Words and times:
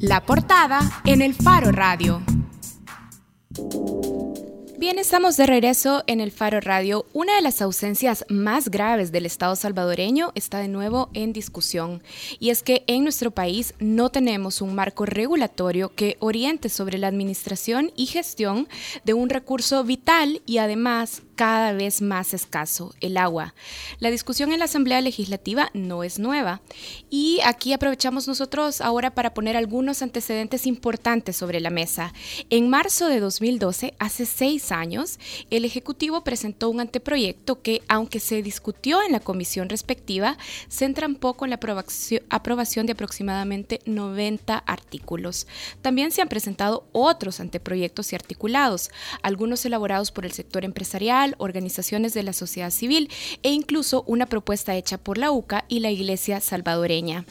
La 0.00 0.24
portada 0.24 0.78
en 1.06 1.22
el 1.22 1.34
Faro 1.34 1.72
Radio. 1.72 2.22
Bien, 4.78 4.96
estamos 4.96 5.36
de 5.36 5.44
regreso 5.44 6.04
en 6.06 6.20
el 6.20 6.30
Faro 6.30 6.60
Radio. 6.60 7.04
Una 7.12 7.34
de 7.34 7.42
las 7.42 7.60
ausencias 7.62 8.24
más 8.28 8.68
graves 8.68 9.10
del 9.10 9.26
Estado 9.26 9.56
salvadoreño 9.56 10.30
está 10.36 10.58
de 10.58 10.68
nuevo 10.68 11.10
en 11.14 11.32
discusión, 11.32 12.00
y 12.38 12.50
es 12.50 12.62
que 12.62 12.84
en 12.86 13.02
nuestro 13.02 13.32
país 13.32 13.74
no 13.80 14.10
tenemos 14.10 14.62
un 14.62 14.76
marco 14.76 15.04
regulatorio 15.04 15.92
que 15.92 16.16
oriente 16.20 16.68
sobre 16.68 16.98
la 16.98 17.08
administración 17.08 17.90
y 17.96 18.06
gestión 18.06 18.68
de 19.04 19.14
un 19.14 19.28
recurso 19.28 19.82
vital 19.82 20.42
y 20.46 20.58
además 20.58 21.22
cada 21.38 21.72
vez 21.72 22.02
más 22.02 22.34
escaso, 22.34 22.96
el 23.00 23.16
agua. 23.16 23.54
La 24.00 24.10
discusión 24.10 24.50
en 24.50 24.58
la 24.58 24.64
Asamblea 24.64 25.00
Legislativa 25.00 25.70
no 25.72 26.02
es 26.02 26.18
nueva 26.18 26.62
y 27.10 27.38
aquí 27.44 27.72
aprovechamos 27.72 28.26
nosotros 28.26 28.80
ahora 28.80 29.14
para 29.14 29.34
poner 29.34 29.56
algunos 29.56 30.02
antecedentes 30.02 30.66
importantes 30.66 31.36
sobre 31.36 31.60
la 31.60 31.70
mesa. 31.70 32.12
En 32.50 32.68
marzo 32.68 33.06
de 33.06 33.20
2012, 33.20 33.94
hace 34.00 34.26
seis 34.26 34.72
años, 34.72 35.20
el 35.50 35.64
Ejecutivo 35.64 36.24
presentó 36.24 36.70
un 36.70 36.80
anteproyecto 36.80 37.62
que, 37.62 37.82
aunque 37.86 38.18
se 38.18 38.42
discutió 38.42 39.00
en 39.04 39.12
la 39.12 39.20
comisión 39.20 39.68
respectiva, 39.68 40.38
centra 40.68 41.06
un 41.06 41.14
poco 41.14 41.44
en 41.44 41.50
la 41.50 41.60
aprobación 42.30 42.86
de 42.86 42.92
aproximadamente 42.92 43.78
90 43.86 44.58
artículos. 44.58 45.46
También 45.82 46.10
se 46.10 46.20
han 46.20 46.28
presentado 46.28 46.88
otros 46.90 47.38
anteproyectos 47.38 48.12
y 48.12 48.16
articulados, 48.16 48.90
algunos 49.22 49.64
elaborados 49.64 50.10
por 50.10 50.26
el 50.26 50.32
sector 50.32 50.64
empresarial, 50.64 51.27
organizaciones 51.38 52.14
de 52.14 52.22
la 52.22 52.32
sociedad 52.32 52.70
civil 52.70 53.10
e 53.42 53.50
incluso 53.50 54.04
una 54.06 54.26
propuesta 54.26 54.74
hecha 54.74 54.98
por 54.98 55.18
la 55.18 55.30
UCA 55.30 55.64
y 55.68 55.80
la 55.80 55.90
Iglesia 55.90 56.40
salvadoreña. 56.40 57.24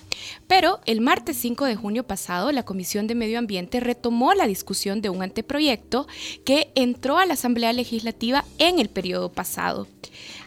Pero 0.47 0.79
el 0.85 1.01
martes 1.01 1.37
5 1.37 1.65
de 1.65 1.75
junio 1.75 2.05
pasado, 2.05 2.51
la 2.51 2.63
Comisión 2.63 3.07
de 3.07 3.15
Medio 3.15 3.39
Ambiente 3.39 3.79
retomó 3.79 4.33
la 4.33 4.47
discusión 4.47 5.01
de 5.01 5.09
un 5.09 5.21
anteproyecto 5.21 6.07
que 6.45 6.71
entró 6.75 7.17
a 7.17 7.25
la 7.25 7.33
Asamblea 7.33 7.73
Legislativa 7.73 8.45
en 8.57 8.79
el 8.79 8.89
periodo 8.89 9.31
pasado. 9.31 9.87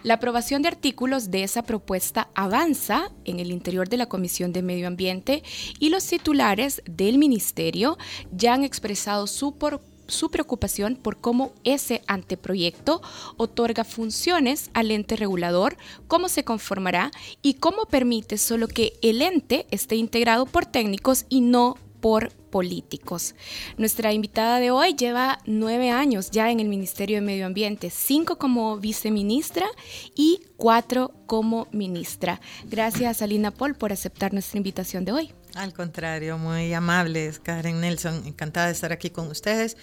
La 0.03 0.15
aprobación 0.15 0.63
de 0.63 0.69
artículos 0.69 1.31
de 1.31 1.43
esa 1.43 1.63
propuesta 1.63 2.31
avanza 2.35 3.11
en 3.25 3.39
el 3.39 3.51
interior 3.51 3.89
de 3.89 3.99
la 3.99 4.07
Comisión 4.07 4.53
de 4.53 4.63
Medio 4.63 4.87
Ambiente 4.87 5.43
y 5.79 5.91
los 5.91 6.07
titulares 6.07 6.83
del 6.87 7.19
Ministerio 7.19 7.99
ya 8.33 8.55
han 8.55 8.65
expresado 8.65 9.27
su, 9.27 9.59
por, 9.59 9.83
su 10.11 10.31
preocupación 10.31 10.97
por 10.97 11.19
cómo 11.19 11.53
ese 11.65 12.03
anteproyecto 12.07 13.03
otorga 13.37 13.85
funciones 13.85 14.71
al 14.75 14.91
ente 14.91 15.17
regulador, 15.17 15.77
cómo 16.09 16.29
se 16.29 16.45
conformará 16.45 17.11
y 17.43 17.55
cómo 17.55 17.87
permite 17.87 18.39
solo 18.39 18.69
que 18.69 18.99
el 19.03 19.23
ente 19.23 19.67
esté 19.71 19.97
integrado 19.97 20.47
por 20.47 20.67
técnicos 20.67 21.27
y 21.29 21.41
no 21.41 21.77
por 22.01 22.33
políticos. 22.51 23.35
Nuestra 23.77 24.13
invitada 24.13 24.59
de 24.59 24.71
hoy 24.71 24.95
lleva 24.95 25.39
nueve 25.47 25.91
años 25.91 26.31
ya 26.31 26.51
en 26.51 26.61
el 26.61 26.69
Ministerio 26.69 27.17
de 27.17 27.21
Medio 27.21 27.47
Ambiente, 27.47 27.91
cinco 27.91 28.37
como 28.37 28.77
viceministra 28.79 29.67
y 30.15 30.41
cuatro 30.57 31.13
como 31.27 31.69
ministra. 31.71 32.41
Gracias, 32.65 33.23
Alina 33.23 33.51
Paul, 33.51 33.75
por 33.75 33.93
aceptar 33.93 34.33
nuestra 34.33 34.57
invitación 34.57 35.05
de 35.05 35.13
hoy. 35.13 35.33
Al 35.55 35.73
contrario, 35.75 36.39
muy 36.39 36.73
amables, 36.75 37.41
Karen 37.41 37.81
Nelson, 37.81 38.23
encantada 38.27 38.67
de 38.67 38.73
estar 38.73 38.93
aquí 38.93 39.11
con 39.11 39.29
ustedes. 39.29 39.77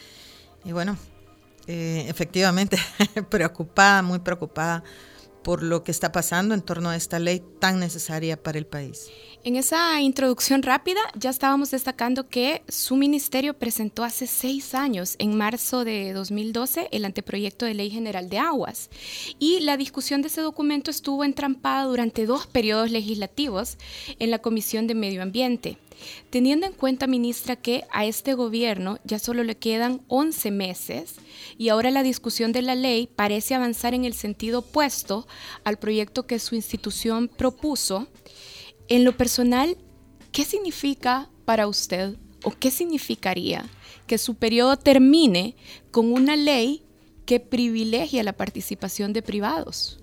Y 0.64 0.72
bueno, 0.72 0.98
eh, 1.68 2.06
efectivamente, 2.08 2.78
preocupada, 3.30 4.02
muy 4.02 4.20
preocupada 4.20 4.84
por 5.44 5.64
lo 5.64 5.84
que 5.84 5.92
está 5.92 6.12
pasando 6.12 6.54
en 6.54 6.62
torno 6.62 6.90
a 6.90 6.96
esta 6.96 7.20
ley 7.20 7.44
tan 7.60 7.80
necesaria 7.80 8.42
para 8.42 8.58
el 8.58 8.66
país. 8.66 9.08
En 9.48 9.56
esa 9.56 10.02
introducción 10.02 10.62
rápida 10.62 11.00
ya 11.18 11.30
estábamos 11.30 11.72
destacando 11.72 12.28
que 12.28 12.64
su 12.68 12.98
ministerio 12.98 13.54
presentó 13.54 14.04
hace 14.04 14.28
seis 14.28 14.76
años, 14.76 15.16
en 15.20 15.38
marzo 15.38 15.86
de 15.86 16.12
2012, 16.12 16.90
el 16.92 17.06
anteproyecto 17.06 17.66
de 17.66 17.74
ley 17.74 17.90
general 17.90 18.28
de 18.28 18.40
aguas. 18.40 18.90
Y 19.40 19.62
la 19.62 19.78
discusión 19.78 20.22
de 20.22 20.28
ese 20.28 20.42
documento 20.42 20.92
estuvo 20.92 21.24
entrampada 21.24 21.86
durante 21.86 22.26
dos 22.26 22.46
periodos 22.46 22.92
legislativos 22.92 23.78
en 24.20 24.32
la 24.32 24.40
Comisión 24.40 24.86
de 24.86 24.96
Medio 24.96 25.24
Ambiente. 25.24 25.78
Teniendo 26.30 26.66
en 26.66 26.74
cuenta, 26.74 27.08
ministra, 27.08 27.56
que 27.56 27.86
a 27.92 28.06
este 28.06 28.34
gobierno 28.34 29.00
ya 29.06 29.18
solo 29.18 29.46
le 29.46 29.56
quedan 29.56 30.02
11 30.10 30.52
meses 30.52 31.16
y 31.58 31.70
ahora 31.70 31.90
la 31.90 32.04
discusión 32.04 32.52
de 32.52 32.64
la 32.64 32.76
ley 32.76 33.08
parece 33.16 33.56
avanzar 33.56 33.94
en 33.94 34.04
el 34.04 34.14
sentido 34.14 34.60
opuesto 34.60 35.26
al 35.64 35.78
proyecto 35.78 36.28
que 36.28 36.40
su 36.40 36.56
institución 36.56 37.30
propuso, 37.30 38.08
en 38.90 39.04
lo 39.04 39.16
personal, 39.16 39.78
¿qué 40.32 40.46
significa 40.46 41.30
para 41.46 41.68
usted 41.68 42.16
o 42.44 42.52
qué 42.52 42.72
significaría 42.72 43.66
que 44.06 44.18
su 44.18 44.36
periodo 44.36 44.78
termine 44.78 45.56
con 45.92 46.14
una 46.14 46.36
ley 46.36 46.84
que 47.26 47.40
privilegia 47.40 48.24
la 48.24 48.34
participación 48.34 49.14
de 49.14 49.22
privados? 49.22 50.00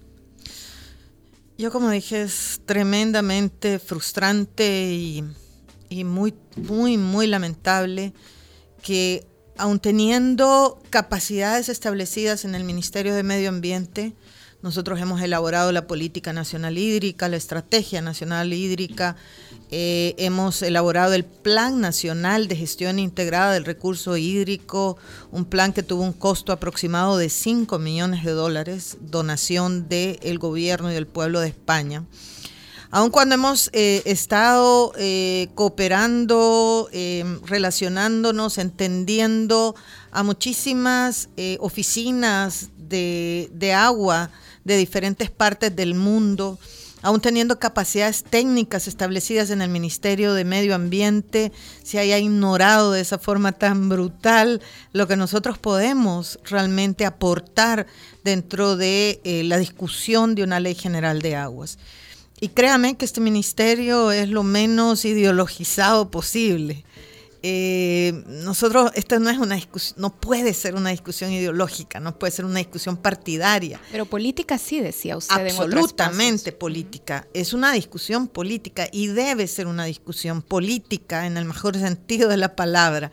Yo 1.56 1.70
como 1.70 1.90
dije, 1.90 2.22
es 2.22 2.60
tremendamente 2.66 3.78
frustrante 3.78 4.92
y, 4.92 5.24
y 5.88 6.04
muy, 6.04 6.34
muy, 6.56 6.98
muy 6.98 7.26
lamentable 7.26 8.12
que 8.82 9.26
aun 9.56 9.78
teniendo 9.78 10.82
capacidades 10.90 11.68
establecidas 11.68 12.44
en 12.44 12.54
el 12.54 12.64
Ministerio 12.64 13.14
de 13.14 13.22
Medio 13.22 13.48
Ambiente, 13.48 14.14
nosotros 14.64 14.98
hemos 14.98 15.20
elaborado 15.20 15.72
la 15.72 15.86
política 15.86 16.32
nacional 16.32 16.78
hídrica, 16.78 17.28
la 17.28 17.36
estrategia 17.36 18.00
nacional 18.00 18.50
hídrica, 18.50 19.14
eh, 19.70 20.14
hemos 20.16 20.62
elaborado 20.62 21.12
el 21.12 21.26
Plan 21.26 21.82
Nacional 21.82 22.48
de 22.48 22.56
Gestión 22.56 22.98
Integrada 22.98 23.52
del 23.52 23.66
Recurso 23.66 24.16
Hídrico, 24.16 24.96
un 25.30 25.44
plan 25.44 25.74
que 25.74 25.82
tuvo 25.82 26.02
un 26.02 26.14
costo 26.14 26.50
aproximado 26.50 27.18
de 27.18 27.28
5 27.28 27.78
millones 27.78 28.24
de 28.24 28.30
dólares, 28.30 28.96
donación 29.02 29.86
del 29.90 30.38
gobierno 30.38 30.90
y 30.90 30.94
del 30.94 31.06
pueblo 31.06 31.40
de 31.40 31.48
España. 31.48 32.02
Aun 32.90 33.10
cuando 33.10 33.34
hemos 33.34 33.68
eh, 33.74 34.00
estado 34.06 34.92
eh, 34.96 35.48
cooperando, 35.54 36.88
relacionándonos, 37.44 38.56
entendiendo 38.56 39.74
a 40.10 40.22
muchísimas 40.22 41.28
oficinas 41.58 42.70
de, 42.78 43.50
de 43.52 43.74
agua, 43.74 44.30
de 44.64 44.76
diferentes 44.76 45.30
partes 45.30 45.74
del 45.74 45.94
mundo, 45.94 46.58
aún 47.02 47.20
teniendo 47.20 47.58
capacidades 47.58 48.24
técnicas 48.24 48.88
establecidas 48.88 49.50
en 49.50 49.60
el 49.60 49.68
Ministerio 49.68 50.32
de 50.32 50.44
Medio 50.44 50.74
Ambiente, 50.74 51.52
se 51.82 51.98
haya 51.98 52.18
ignorado 52.18 52.92
de 52.92 53.02
esa 53.02 53.18
forma 53.18 53.52
tan 53.52 53.88
brutal 53.88 54.62
lo 54.92 55.06
que 55.06 55.16
nosotros 55.16 55.58
podemos 55.58 56.38
realmente 56.44 57.04
aportar 57.04 57.86
dentro 58.24 58.76
de 58.76 59.20
eh, 59.24 59.44
la 59.44 59.58
discusión 59.58 60.34
de 60.34 60.44
una 60.44 60.60
ley 60.60 60.74
general 60.74 61.20
de 61.20 61.36
aguas. 61.36 61.78
Y 62.40 62.48
créame 62.48 62.96
que 62.96 63.04
este 63.04 63.20
ministerio 63.20 64.10
es 64.10 64.28
lo 64.28 64.42
menos 64.42 65.04
ideologizado 65.04 66.10
posible. 66.10 66.84
Eh, 67.46 68.24
nosotros, 68.26 68.90
esta 68.94 69.18
no 69.18 69.28
es 69.28 69.36
una 69.36 69.56
discusión, 69.56 70.00
no 70.00 70.18
puede 70.18 70.54
ser 70.54 70.76
una 70.76 70.88
discusión 70.88 71.30
ideológica, 71.30 72.00
no 72.00 72.18
puede 72.18 72.30
ser 72.30 72.46
una 72.46 72.58
discusión 72.60 72.96
partidaria. 72.96 73.78
Pero 73.92 74.06
política 74.06 74.56
sí, 74.56 74.80
decía 74.80 75.14
usted. 75.14 75.46
Absolutamente 75.46 76.52
política. 76.52 77.28
Es 77.34 77.52
una 77.52 77.72
discusión 77.72 78.28
política 78.28 78.88
y 78.90 79.08
debe 79.08 79.46
ser 79.46 79.66
una 79.66 79.84
discusión 79.84 80.40
política 80.40 81.26
en 81.26 81.36
el 81.36 81.44
mejor 81.44 81.76
sentido 81.78 82.30
de 82.30 82.38
la 82.38 82.56
palabra. 82.56 83.10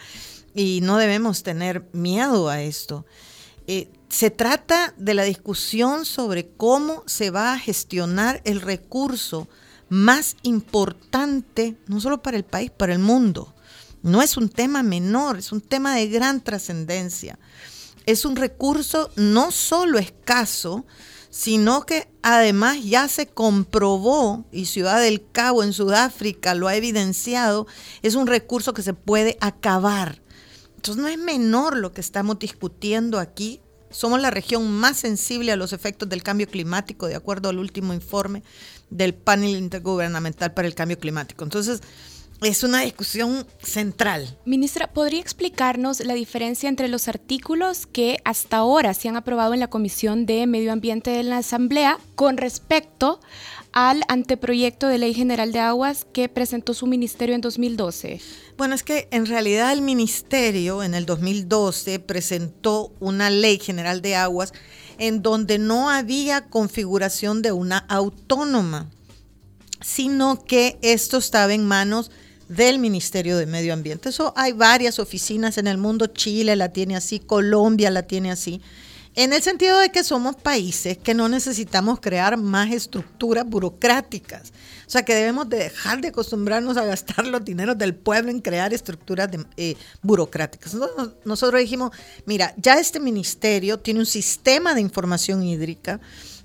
Y 0.55 0.79
no 0.81 0.95
debemos 0.95 1.43
tener 1.43 1.89
miedo 1.91 2.47
a 2.47 2.61
esto. 2.61 3.05
Eh, 3.67 3.89
se 4.07 4.29
trata 4.29 4.93
de 4.95 5.13
la 5.13 5.23
discusión 5.23 6.05
sobre 6.05 6.47
cómo 6.47 7.03
se 7.05 7.31
va 7.31 7.51
a 7.51 7.59
gestionar 7.59 8.41
el 8.45 8.61
recurso 8.61 9.49
más 9.89 10.37
importante, 10.43 11.75
no 11.87 11.99
solo 11.99 12.21
para 12.21 12.37
el 12.37 12.45
país, 12.45 12.71
para 12.71 12.93
el 12.93 12.99
mundo 12.99 13.53
no 14.03 14.21
es 14.21 14.37
un 14.37 14.49
tema 14.49 14.83
menor, 14.83 15.37
es 15.37 15.51
un 15.51 15.61
tema 15.61 15.95
de 15.95 16.07
gran 16.07 16.41
trascendencia. 16.43 17.37
Es 18.05 18.25
un 18.25 18.35
recurso 18.35 19.11
no 19.15 19.51
solo 19.51 19.99
escaso, 19.99 20.85
sino 21.29 21.85
que 21.85 22.09
además 22.21 22.83
ya 22.83 23.07
se 23.07 23.27
comprobó, 23.27 24.45
y 24.51 24.65
Ciudad 24.65 25.01
del 25.01 25.23
Cabo 25.31 25.63
en 25.63 25.71
Sudáfrica 25.73 26.55
lo 26.55 26.67
ha 26.67 26.75
evidenciado, 26.75 27.67
es 28.01 28.15
un 28.15 28.27
recurso 28.27 28.73
que 28.73 28.81
se 28.81 28.93
puede 28.93 29.37
acabar. 29.39 30.21
Entonces 30.75 31.01
no 31.01 31.07
es 31.07 31.17
menor 31.17 31.77
lo 31.77 31.93
que 31.93 32.01
estamos 32.01 32.39
discutiendo 32.39 33.19
aquí. 33.19 33.61
Somos 33.91 34.19
la 34.19 34.31
región 34.31 34.71
más 34.71 34.97
sensible 34.97 35.51
a 35.51 35.55
los 35.55 35.73
efectos 35.73 36.09
del 36.09 36.23
cambio 36.23 36.47
climático, 36.47 37.07
de 37.07 37.15
acuerdo 37.15 37.49
al 37.49 37.59
último 37.59 37.93
informe 37.93 38.41
del 38.89 39.13
panel 39.13 39.51
intergubernamental 39.51 40.53
para 40.53 40.67
el 40.67 40.73
cambio 40.75 40.97
climático. 40.97 41.43
Entonces, 41.43 41.81
es 42.41 42.63
una 42.63 42.81
discusión 42.81 43.45
central. 43.61 44.37
Ministra, 44.45 44.91
¿podría 44.91 45.19
explicarnos 45.19 45.99
la 45.99 46.15
diferencia 46.15 46.69
entre 46.69 46.87
los 46.87 47.07
artículos 47.07 47.85
que 47.85 48.17
hasta 48.25 48.57
ahora 48.57 48.95
se 48.95 49.09
han 49.09 49.15
aprobado 49.15 49.53
en 49.53 49.59
la 49.59 49.69
Comisión 49.69 50.25
de 50.25 50.47
Medio 50.47 50.71
Ambiente 50.71 51.11
de 51.11 51.23
la 51.23 51.37
Asamblea 51.37 51.99
con 52.15 52.37
respecto 52.37 53.19
al 53.73 54.01
anteproyecto 54.07 54.87
de 54.87 54.97
Ley 54.97 55.13
General 55.13 55.51
de 55.51 55.59
Aguas 55.59 56.05
que 56.11 56.29
presentó 56.29 56.73
su 56.73 56.87
ministerio 56.87 57.35
en 57.35 57.41
2012? 57.41 58.19
Bueno, 58.57 58.73
es 58.73 58.83
que 58.83 59.07
en 59.11 59.27
realidad 59.27 59.71
el 59.71 59.81
ministerio 59.81 60.81
en 60.81 60.95
el 60.95 61.05
2012 61.05 61.99
presentó 61.99 62.91
una 62.99 63.29
Ley 63.29 63.59
General 63.59 64.01
de 64.01 64.15
Aguas 64.15 64.51
en 64.97 65.21
donde 65.21 65.59
no 65.59 65.89
había 65.89 66.47
configuración 66.47 67.41
de 67.43 67.51
una 67.51 67.77
autónoma, 67.77 68.89
sino 69.79 70.43
que 70.43 70.79
esto 70.81 71.17
estaba 71.17 71.53
en 71.53 71.65
manos 71.65 72.11
del 72.51 72.79
Ministerio 72.79 73.37
de 73.37 73.45
Medio 73.45 73.73
Ambiente. 73.73 74.09
Eso 74.09 74.33
hay 74.35 74.51
varias 74.51 74.99
oficinas 74.99 75.57
en 75.57 75.67
el 75.67 75.77
mundo, 75.77 76.07
Chile 76.07 76.55
la 76.55 76.69
tiene 76.69 76.95
así, 76.95 77.19
Colombia 77.19 77.89
la 77.89 78.03
tiene 78.03 78.29
así, 78.29 78.61
en 79.15 79.33
el 79.33 79.41
sentido 79.41 79.79
de 79.79 79.89
que 79.89 80.03
somos 80.03 80.35
países 80.35 80.97
que 80.97 81.13
no 81.13 81.27
necesitamos 81.29 81.99
crear 81.99 82.37
más 82.37 82.71
estructuras 82.71 83.45
burocráticas. 83.45 84.51
O 84.87 84.89
sea, 84.89 85.03
que 85.03 85.15
debemos 85.15 85.47
de 85.47 85.57
dejar 85.57 86.01
de 86.01 86.09
acostumbrarnos 86.09 86.75
a 86.75 86.83
gastar 86.83 87.25
los 87.27 87.43
dineros 87.43 87.77
del 87.77 87.95
pueblo 87.95 88.31
en 88.31 88.41
crear 88.41 88.73
estructuras 88.73 89.29
eh, 89.55 89.75
burocráticas. 90.01 90.73
Nosotros, 90.73 91.11
nosotros 91.23 91.61
dijimos, 91.61 91.91
mira, 92.25 92.53
ya 92.57 92.79
este 92.79 92.99
ministerio 92.99 93.79
tiene 93.79 94.01
un 94.01 94.05
sistema 94.05 94.73
de 94.73 94.81
información 94.81 95.43
hídrica, 95.43 96.01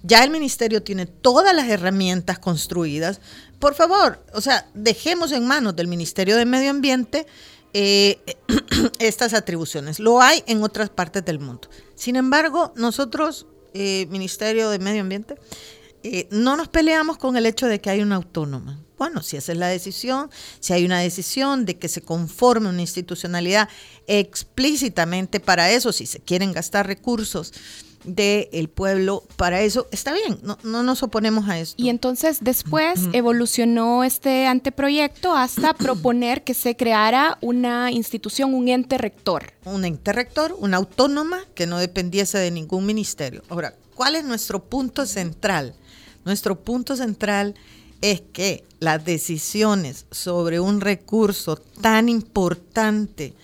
ya 0.07 0.23
el 0.23 0.31
ministerio 0.31 0.83
tiene 0.83 1.07
todas 1.07 1.55
las 1.55 1.69
herramientas 1.69 2.39
construidas. 2.39 3.21
Por 3.59 3.75
favor, 3.75 4.25
o 4.33 4.41
sea, 4.41 4.69
dejemos 4.75 5.33
en 5.33 5.47
manos 5.47 5.75
del 5.75 5.89
Ministerio 5.89 6.37
de 6.37 6.45
Medio 6.45 6.71
Ambiente 6.71 7.27
eh, 7.73 8.21
estas 9.01 9.35
atribuciones. 9.35 9.99
Lo 9.99 10.23
hay 10.23 10.45
en 10.47 10.63
otras 10.63 10.91
partes 10.91 11.25
del 11.25 11.41
mundo. 11.41 11.69
Sin 11.95 12.17
embargo, 12.17 12.73
nosotros, 12.77 13.47
eh, 13.75 14.07
Ministerio 14.11 14.71
de 14.71 14.79
Medio 14.79 15.01
Ambiente, 15.01 15.37
eh, 16.03 16.29
no 16.31 16.57
nos 16.57 16.69
peleamos 16.69 17.19
con 17.19 17.37
el 17.37 17.47
hecho 17.47 17.67
de 17.67 17.81
que 17.81 17.91
hay 17.91 18.01
una 18.01 18.17
autónoma. 18.17 18.81
Bueno, 18.97 19.23
si 19.23 19.37
esa 19.37 19.53
es 19.53 19.59
la 19.59 19.67
decisión, 19.67 20.31
si 20.61 20.73
hay 20.73 20.85
una 20.87 21.01
decisión 21.01 21.67
de 21.67 21.79
que 21.79 21.89
se 21.89 22.01
conforme 22.01 22.69
una 22.69 22.81
institucionalidad 22.81 23.69
explícitamente 24.07 25.41
para 25.41 25.71
eso, 25.71 25.93
si 25.93 26.07
se 26.07 26.21
quieren 26.21 26.53
gastar 26.53 26.87
recursos 26.87 27.53
del 28.07 28.69
pueblo 28.69 29.25
para 29.37 29.61
eso, 29.61 29.89
está 29.91 30.15
bien, 30.15 30.39
no, 30.43 30.57
no, 30.63 30.83
nos 30.83 31.03
oponemos 31.03 31.49
a 31.49 31.59
esto. 31.59 31.75
Y 31.77 31.91
entonces 31.91 32.39
después 32.41 33.01
evolucionó 33.13 34.05
este 34.05 34.47
anteproyecto 34.47 35.35
hasta 35.35 35.75
proponer 35.79 36.45
que 36.45 36.55
se 36.55 36.77
creara 36.77 37.37
una 37.41 37.91
institución, 37.91 38.55
un 38.55 38.69
ente 38.69 38.97
rector. 38.97 39.53
Un 39.65 39.85
ente 39.85 40.13
rector, 40.13 40.57
una 40.59 40.77
autónoma 40.77 41.45
que 41.55 41.67
no 41.67 41.79
dependiese 41.79 42.39
de 42.39 42.51
ningún 42.51 42.87
ministerio. 42.87 43.43
Ahora, 43.49 43.75
¿cuál 43.95 44.15
es 44.15 44.25
nuestro 44.25 44.65
punto 44.65 45.05
central? 45.05 45.75
Nuestro 46.25 46.61
punto 46.61 46.97
central 46.97 47.55
es 48.01 48.21
que 48.33 48.65
las 48.79 49.05
decisiones 49.05 50.07
sobre 50.11 50.61
un 50.61 50.81
recurso 50.81 51.57
tan 51.57 52.09
importante, 52.09 53.35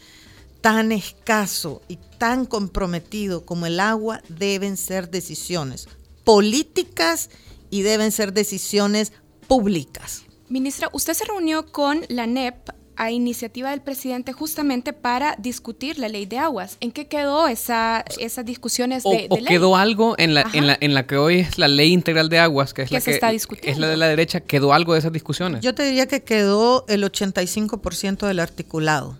tan 0.61 0.93
escaso 0.93 1.83
y 1.89 1.99
tan 2.23 2.47
comprometido 2.47 3.45
como 3.45 3.67
el 3.67 3.81
agua 3.81 4.23
deben 4.29 4.77
ser 4.77 5.11
decisiones 5.11 5.89
políticas 6.23 7.31
y 7.69 7.83
deben 7.83 8.13
ser 8.13 8.33
decisiones 8.33 9.13
públicas. 9.49 10.23
Ministra, 10.49 10.89
usted 10.93 11.15
se 11.15 11.25
reunió 11.25 11.67
con 11.67 12.03
la 12.09 12.29
NEP 12.29 12.69
a 12.95 13.11
iniciativa 13.11 13.71
del 13.71 13.81
presidente 13.81 14.33
justamente 14.33 14.93
para 14.93 15.35
discutir 15.37 15.99
la 15.99 16.09
ley 16.09 16.27
de 16.27 16.39
aguas. 16.39 16.77
¿En 16.79 16.93
qué 16.93 17.09
quedó 17.09 17.49
esa, 17.49 18.05
esas 18.21 18.45
discusiones 18.45 19.03
de, 19.03 19.27
o, 19.29 19.37
quedó 19.39 19.75
algo 19.75 20.15
en 20.17 20.35
la, 20.35 20.49
en 20.53 20.69
la, 20.69 20.79
en, 20.81 20.95
la, 20.95 21.09
que 21.09 21.17
hoy 21.17 21.41
es 21.41 21.59
la 21.59 21.67
ley 21.67 21.93
integral 21.93 22.29
de 22.29 22.39
aguas, 22.39 22.73
que 22.73 22.83
es 22.83 22.93
la 22.93 23.01
se 23.01 23.11
que 23.11 23.15
está 23.17 23.33
discutiendo? 23.33 23.73
es 23.73 23.79
la 23.79 23.89
de 23.89 23.97
la 23.97 24.07
derecha? 24.07 24.39
¿Quedó 24.39 24.73
algo 24.75 24.93
de 24.93 25.01
esas 25.01 25.13
discusiones? 25.13 25.61
Yo 25.61 25.75
te 25.75 25.83
diría 25.83 26.07
que 26.07 26.23
quedó 26.23 26.85
el 26.87 27.03
85% 27.03 28.29
del 28.29 28.39
articulado. 28.39 29.19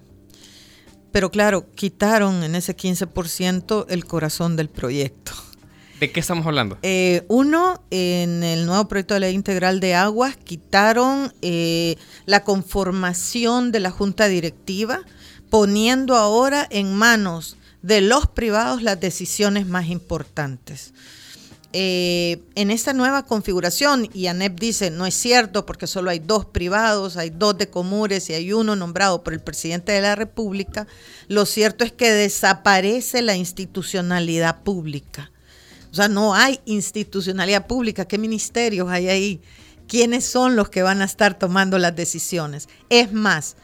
Pero 1.13 1.31
claro, 1.31 1.71
quitaron 1.75 2.43
en 2.43 2.55
ese 2.55 2.77
15% 2.77 3.87
el 3.89 4.05
corazón 4.07 4.57
del 4.57 4.69
proyecto. 4.69 5.33
¿De 6.01 6.11
qué 6.11 6.19
estamos 6.19 6.45
hablando? 6.47 6.79
Eh, 6.83 7.25
uno, 7.29 7.81
en 7.91 8.43
el 8.43 8.67
nuevo 8.67 8.89
proyecto 8.89 9.15
de 9.15 9.21
ley 9.21 9.35
integral 9.35 9.79
de 9.79 9.95
aguas, 9.95 10.37
quitaron 10.37 11.33
eh, 11.43 11.97
la 12.27 12.43
conformación 12.43 13.71
de 13.71 13.79
la 13.79 13.93
junta 13.93 14.27
directiva, 14.27 15.03
poniendo 15.49 16.17
ahora 16.17 16.67
en 16.71 16.93
manos 16.95 17.57
de 17.83 18.01
los 18.01 18.27
privados 18.27 18.83
las 18.83 18.99
decisiones 18.99 19.69
más 19.69 19.87
importantes. 19.87 20.93
Eh, 21.75 22.43
en 22.55 22.71
esta 22.71 22.93
nueva 22.93 23.25
configuración, 23.25 24.09
y 24.13 24.27
ANEP 24.27 24.61
dice, 24.61 24.91
no 24.91 25.07
es 25.07 25.15
cierto 25.15 25.65
porque 25.65 25.87
solo 25.87 26.11
hay 26.11 26.19
dos 26.19 26.45
privados, 26.45 27.17
hay 27.17 27.31
dos 27.31 27.57
de 27.57 27.71
Comures 27.71 28.29
y 28.29 28.35
hay 28.35 28.53
uno 28.53 28.77
nombrado 28.77 29.25
por 29.25 29.33
el 29.33 29.41
presidente 29.41 29.93
de 29.93 30.03
la 30.03 30.15
República, 30.15 30.87
lo 31.29 31.47
cierto 31.47 31.85
es 31.85 31.93
que 31.93 32.11
desaparece 32.11 33.23
la 33.23 33.37
institucionalidad 33.37 34.63
pública. 34.63 35.31
O 35.91 35.95
sea, 35.95 36.09
no 36.09 36.35
hay 36.35 36.61
institucionalidad 36.67 37.67
pública. 37.67 38.07
¿Qué 38.07 38.19
ministerios 38.19 38.91
hay 38.91 39.09
ahí? 39.09 39.41
¿Quiénes 39.89 40.25
son 40.25 40.57
los 40.57 40.69
que 40.69 40.83
van 40.83 41.03
a 41.03 41.07
estar 41.07 41.39
tomando 41.39 41.79
las 41.79 41.95
decisiones? 41.97 42.69
Es 42.89 43.13
más, 43.13 43.57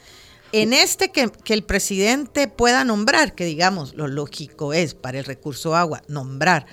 en 0.52 0.72
este 0.72 1.10
que, 1.10 1.30
que, 1.30 1.54
el 1.54 1.62
presidente 1.62 2.48
pueda 2.48 2.84
nombrar, 2.84 3.34
que 3.34 3.44
digamos 3.44 3.94
lo 3.94 4.08
lógico 4.08 4.72
es 4.72 4.94
para 4.94 5.18
el 5.18 5.24
recurso 5.24 5.76
agua, 5.76 6.02
nombrar 6.08 6.66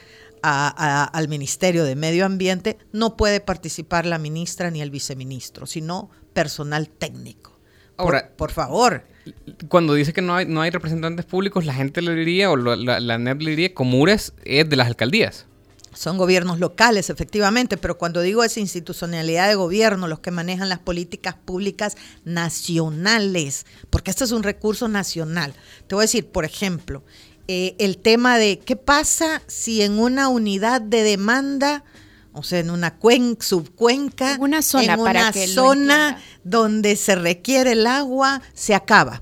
al 0.45 1.27
Ministerio 1.27 1.83
de 1.83 1.95
Medio 1.95 2.25
Ambiente, 2.25 2.77
no 2.91 3.17
puede 3.17 3.39
participar 3.39 4.05
la 4.05 4.19
ministra 4.19 4.69
ni 4.69 4.81
el 4.81 4.91
viceministro, 4.91 5.65
sino 5.65 6.09
personal 6.33 6.89
técnico. 6.89 7.57
Ahora, 7.97 8.31
por, 8.35 8.51
favor. 8.51 9.03
Cuando 9.69 9.93
dice 9.93 10.13
que 10.13 10.21
no 10.21 10.35
hay, 10.35 10.45
no 10.45 10.61
hay 10.61 10.69
representantes 10.69 11.25
públicos, 11.25 11.65
la 11.65 11.73
gente 11.73 12.01
le 12.01 12.13
diría, 12.13 12.51
o 12.51 12.57
la, 12.57 12.99
la, 12.99 13.17
NEP 13.17 13.41
le 13.41 13.49
diría, 13.51 13.73
Comures 13.73 14.33
es 14.43 14.69
de 14.69 14.75
las 14.75 14.87
alcaldías. 14.87 15.47
Son 15.93 16.17
gobiernos 16.17 16.59
locales, 16.59 17.09
efectivamente, 17.09 17.77
pero 17.77 17.97
cuando 17.97 18.21
digo 18.21 18.43
esa 18.43 18.59
institucionalidad 18.59 19.47
de 19.47 19.55
gobierno, 19.55 20.09
los 20.09 20.19
que 20.19 20.29
manejan 20.29 20.67
las 20.67 20.79
políticas 20.79 21.35
públicas 21.35 21.95
nacionales, 22.25 23.65
porque 23.89 24.11
este 24.11 24.25
es 24.25 24.33
un 24.33 24.43
recurso 24.43 24.89
nacional. 24.89 25.53
Te 25.87 25.95
voy 25.95 26.03
a 26.03 26.07
decir, 26.07 26.27
por 26.27 26.43
ejemplo, 26.43 27.01
eh, 27.47 27.75
el 27.79 27.97
tema 27.97 28.37
de 28.37 28.59
qué 28.59 28.75
pasa 28.75 29.41
si 29.47 29.81
en 29.81 29.99
una 29.99 30.29
unidad 30.29 30.81
de 30.81 31.03
demanda, 31.03 31.83
o 32.33 32.43
sea, 32.43 32.59
en 32.59 32.69
una 32.69 32.97
subcuenca, 33.39 34.33
en 34.33 34.41
una 34.41 34.61
zona, 34.61 34.97
una 34.97 35.31
zona 35.33 36.21
donde 36.43 36.95
se 36.95 37.15
requiere 37.15 37.73
el 37.73 37.85
agua, 37.85 38.41
se 38.53 38.73
acaba. 38.73 39.21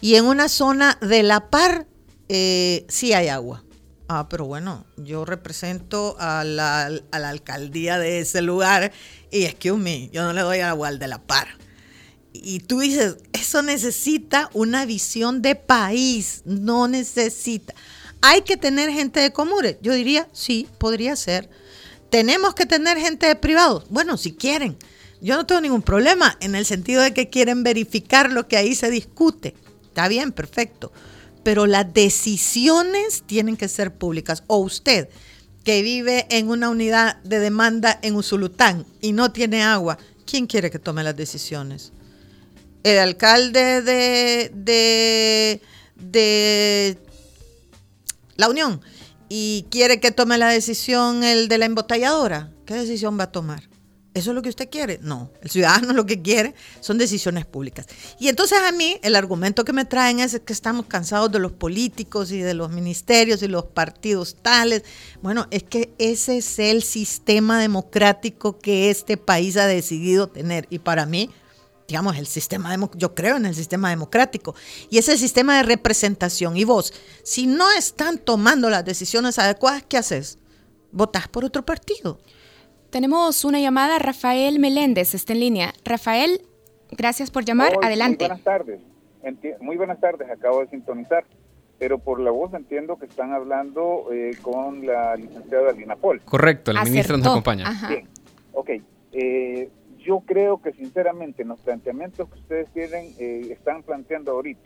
Y 0.00 0.16
en 0.16 0.26
una 0.26 0.48
zona 0.48 0.98
de 1.00 1.22
la 1.22 1.48
par, 1.48 1.86
eh, 2.28 2.84
sí 2.88 3.14
hay 3.14 3.28
agua. 3.28 3.64
Ah, 4.08 4.28
pero 4.28 4.44
bueno, 4.44 4.84
yo 4.98 5.24
represento 5.24 6.16
a 6.18 6.44
la, 6.44 6.90
a 7.10 7.18
la 7.18 7.28
alcaldía 7.30 7.98
de 7.98 8.18
ese 8.18 8.42
lugar 8.42 8.92
y 9.30 9.44
excuse 9.44 9.78
me, 9.78 10.10
yo 10.10 10.22
no 10.24 10.34
le 10.34 10.42
doy 10.42 10.60
agua 10.60 10.88
al 10.88 10.98
de 10.98 11.08
la 11.08 11.22
par 11.22 11.61
y 12.32 12.60
tú 12.60 12.80
dices, 12.80 13.16
eso 13.32 13.62
necesita 13.62 14.50
una 14.54 14.86
visión 14.86 15.42
de 15.42 15.54
país, 15.54 16.42
no 16.44 16.88
necesita. 16.88 17.74
Hay 18.20 18.42
que 18.42 18.56
tener 18.56 18.90
gente 18.90 19.20
de 19.20 19.32
Comures. 19.32 19.76
Yo 19.82 19.92
diría, 19.92 20.28
sí, 20.32 20.68
podría 20.78 21.16
ser. 21.16 21.50
Tenemos 22.10 22.54
que 22.54 22.66
tener 22.66 22.98
gente 22.98 23.26
de 23.26 23.36
privados. 23.36 23.84
Bueno, 23.90 24.16
si 24.16 24.32
quieren. 24.32 24.76
Yo 25.20 25.36
no 25.36 25.46
tengo 25.46 25.60
ningún 25.60 25.82
problema 25.82 26.36
en 26.40 26.54
el 26.54 26.66
sentido 26.66 27.02
de 27.02 27.14
que 27.14 27.30
quieren 27.30 27.62
verificar 27.62 28.32
lo 28.32 28.48
que 28.48 28.56
ahí 28.56 28.74
se 28.74 28.90
discute. 28.90 29.54
Está 29.84 30.08
bien, 30.08 30.32
perfecto. 30.32 30.92
Pero 31.44 31.66
las 31.66 31.92
decisiones 31.92 33.22
tienen 33.26 33.56
que 33.56 33.68
ser 33.68 33.94
públicas. 33.94 34.42
O 34.46 34.58
usted, 34.58 35.08
que 35.64 35.82
vive 35.82 36.26
en 36.30 36.48
una 36.48 36.70
unidad 36.70 37.22
de 37.22 37.38
demanda 37.38 37.98
en 38.02 38.16
Usulután 38.16 38.86
y 39.00 39.12
no 39.12 39.32
tiene 39.32 39.62
agua, 39.62 39.98
¿quién 40.26 40.46
quiere 40.46 40.70
que 40.70 40.78
tome 40.78 41.04
las 41.04 41.16
decisiones? 41.16 41.91
El 42.82 42.98
alcalde 42.98 43.82
de, 43.82 45.60
de, 45.96 46.98
la 48.36 48.48
Unión 48.48 48.80
y 49.28 49.66
quiere 49.70 50.00
que 50.00 50.10
tome 50.10 50.38
la 50.38 50.48
decisión 50.48 51.24
el 51.24 51.48
de 51.48 51.58
la 51.58 51.66
embotelladora, 51.66 52.50
¿qué 52.66 52.74
decisión 52.74 53.18
va 53.18 53.24
a 53.24 53.32
tomar? 53.32 53.72
¿Eso 54.14 54.30
es 54.30 54.34
lo 54.34 54.42
que 54.42 54.50
usted 54.50 54.68
quiere? 54.68 54.98
No, 55.00 55.30
el 55.40 55.48
ciudadano 55.48 55.94
lo 55.94 56.04
que 56.04 56.20
quiere 56.20 56.54
son 56.80 56.98
decisiones 56.98 57.46
públicas. 57.46 57.86
Y 58.18 58.28
entonces 58.28 58.58
a 58.58 58.70
mí 58.70 58.98
el 59.02 59.16
argumento 59.16 59.64
que 59.64 59.72
me 59.72 59.86
traen 59.86 60.20
es 60.20 60.38
que 60.40 60.52
estamos 60.52 60.84
cansados 60.84 61.32
de 61.32 61.38
los 61.38 61.52
políticos 61.52 62.30
y 62.30 62.40
de 62.40 62.52
los 62.52 62.70
ministerios 62.70 63.42
y 63.42 63.48
los 63.48 63.64
partidos 63.64 64.36
tales. 64.42 64.82
Bueno, 65.22 65.46
es 65.50 65.62
que 65.62 65.94
ese 65.98 66.38
es 66.38 66.58
el 66.58 66.82
sistema 66.82 67.58
democrático 67.58 68.58
que 68.58 68.90
este 68.90 69.16
país 69.16 69.56
ha 69.56 69.66
decidido 69.66 70.26
tener. 70.26 70.66
Y 70.68 70.80
para 70.80 71.06
mí 71.06 71.30
digamos, 71.92 72.16
el 72.16 72.26
sistema, 72.26 72.74
yo 72.96 73.14
creo 73.14 73.36
en 73.36 73.44
el 73.44 73.54
sistema 73.54 73.90
democrático, 73.90 74.54
y 74.88 74.96
ese 74.96 75.18
sistema 75.18 75.58
de 75.58 75.62
representación. 75.64 76.56
Y 76.56 76.64
vos, 76.64 76.94
si 77.22 77.46
no 77.46 77.70
están 77.76 78.16
tomando 78.16 78.70
las 78.70 78.82
decisiones 78.82 79.38
adecuadas, 79.38 79.84
¿qué 79.86 79.98
haces? 79.98 80.38
Votás 80.90 81.28
por 81.28 81.44
otro 81.44 81.66
partido. 81.66 82.18
Tenemos 82.88 83.44
una 83.44 83.60
llamada, 83.60 83.98
Rafael 83.98 84.58
Meléndez 84.58 85.14
está 85.14 85.34
en 85.34 85.40
línea. 85.40 85.74
Rafael, 85.84 86.40
gracias 86.92 87.30
por 87.30 87.44
llamar, 87.44 87.74
adelante. 87.82 88.24
Muy 88.24 88.28
buenas 88.28 88.44
tardes, 88.44 88.80
muy 89.60 89.76
buenas 89.76 90.00
tardes, 90.00 90.30
acabo 90.30 90.60
de 90.60 90.68
sintonizar, 90.68 91.26
pero 91.78 91.98
por 91.98 92.20
la 92.20 92.30
voz 92.30 92.54
entiendo 92.54 92.96
que 92.96 93.04
están 93.04 93.34
hablando 93.34 94.06
eh, 94.10 94.30
con 94.40 94.86
la 94.86 95.14
licenciada 95.16 95.72
Lina 95.72 95.96
Paul. 95.96 96.22
Correcto, 96.22 96.72
la 96.72 96.84
ministra 96.84 97.18
nos 97.18 97.26
acompaña. 97.26 97.70
Bien, 97.86 98.08
ok. 98.54 98.70
Eh, 99.12 99.68
yo 100.04 100.20
creo 100.20 100.60
que 100.60 100.72
sinceramente 100.72 101.42
en 101.42 101.48
los 101.48 101.60
planteamientos 101.60 102.28
que 102.28 102.38
ustedes 102.38 102.70
tienen, 102.72 103.12
eh, 103.18 103.48
están 103.50 103.82
planteando 103.82 104.32
ahorita, 104.32 104.62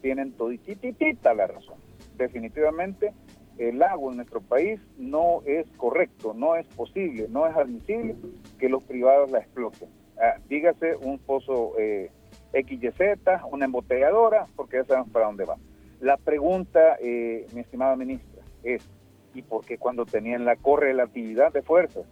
tienen 0.00 0.32
todititita 0.32 1.34
la 1.34 1.46
razón. 1.46 1.78
Definitivamente 2.16 3.12
el 3.58 3.82
agua 3.82 4.10
en 4.10 4.16
nuestro 4.16 4.40
país 4.40 4.80
no 4.98 5.42
es 5.44 5.66
correcto, 5.76 6.34
no 6.34 6.56
es 6.56 6.66
posible, 6.68 7.26
no 7.28 7.46
es 7.46 7.56
admisible 7.56 8.16
que 8.58 8.68
los 8.68 8.82
privados 8.82 9.30
la 9.30 9.38
exploten. 9.38 9.88
Ah, 10.18 10.36
dígase 10.48 10.96
un 10.96 11.18
pozo 11.18 11.72
eh, 11.78 12.10
XYZ, 12.52 13.00
una 13.50 13.66
embotelladora, 13.66 14.46
porque 14.56 14.78
ya 14.78 14.84
sabemos 14.84 15.10
para 15.10 15.26
dónde 15.26 15.44
va. 15.44 15.56
La 16.00 16.16
pregunta, 16.16 16.96
eh, 17.00 17.46
mi 17.54 17.60
estimada 17.60 17.96
ministra, 17.96 18.42
es, 18.62 18.88
¿y 19.34 19.42
por 19.42 19.64
qué 19.64 19.78
cuando 19.78 20.04
tenían 20.04 20.44
la 20.44 20.56
correlatividad 20.56 21.52
de 21.52 21.62
fuerzas 21.62 22.04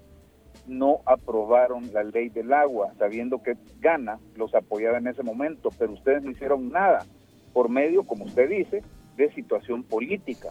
no 0.71 1.00
aprobaron 1.05 1.93
la 1.93 2.05
ley 2.05 2.29
del 2.29 2.53
agua, 2.53 2.95
sabiendo 2.97 3.43
que 3.43 3.57
Gana 3.81 4.19
los 4.37 4.55
apoyaba 4.55 4.99
en 4.99 5.09
ese 5.09 5.23
momento, 5.23 5.71
pero 5.77 5.93
ustedes 5.93 6.23
no 6.23 6.31
hicieron 6.31 6.71
nada 6.71 7.05
por 7.53 7.69
medio, 7.69 8.05
como 8.05 8.25
usted 8.25 8.49
dice, 8.49 8.83
de 9.17 9.33
situación 9.33 9.83
política. 9.83 10.50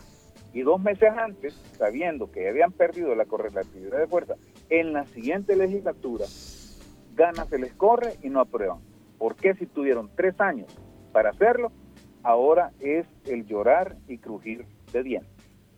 Y 0.54 0.62
dos 0.62 0.82
meses 0.82 1.12
antes, 1.18 1.54
sabiendo 1.78 2.32
que 2.32 2.50
habían 2.50 2.74
perdido 2.74 3.16
la 3.16 3.26
correlatividad 3.26 3.98
de 3.98 4.08
fuerza, 4.08 4.36
en 4.70 4.94
la 4.94 5.06
siguiente 5.06 5.56
legislatura, 5.56 6.26
Gana 7.16 7.46
se 7.46 7.58
les 7.58 7.74
corre 7.74 8.14
y 8.22 8.30
no 8.30 8.42
aprueban. 8.42 8.80
¿Por 9.18 9.36
qué 9.36 9.54
si 9.56 9.66
tuvieron 9.66 10.10
tres 10.16 10.40
años 10.40 10.68
para 11.14 11.30
hacerlo? 11.30 11.72
Ahora 12.24 12.72
es 12.80 13.08
el 13.26 13.46
llorar 13.46 13.96
y 14.08 14.18
crujir 14.18 14.66
de 14.92 15.04
dientes. 15.04 15.32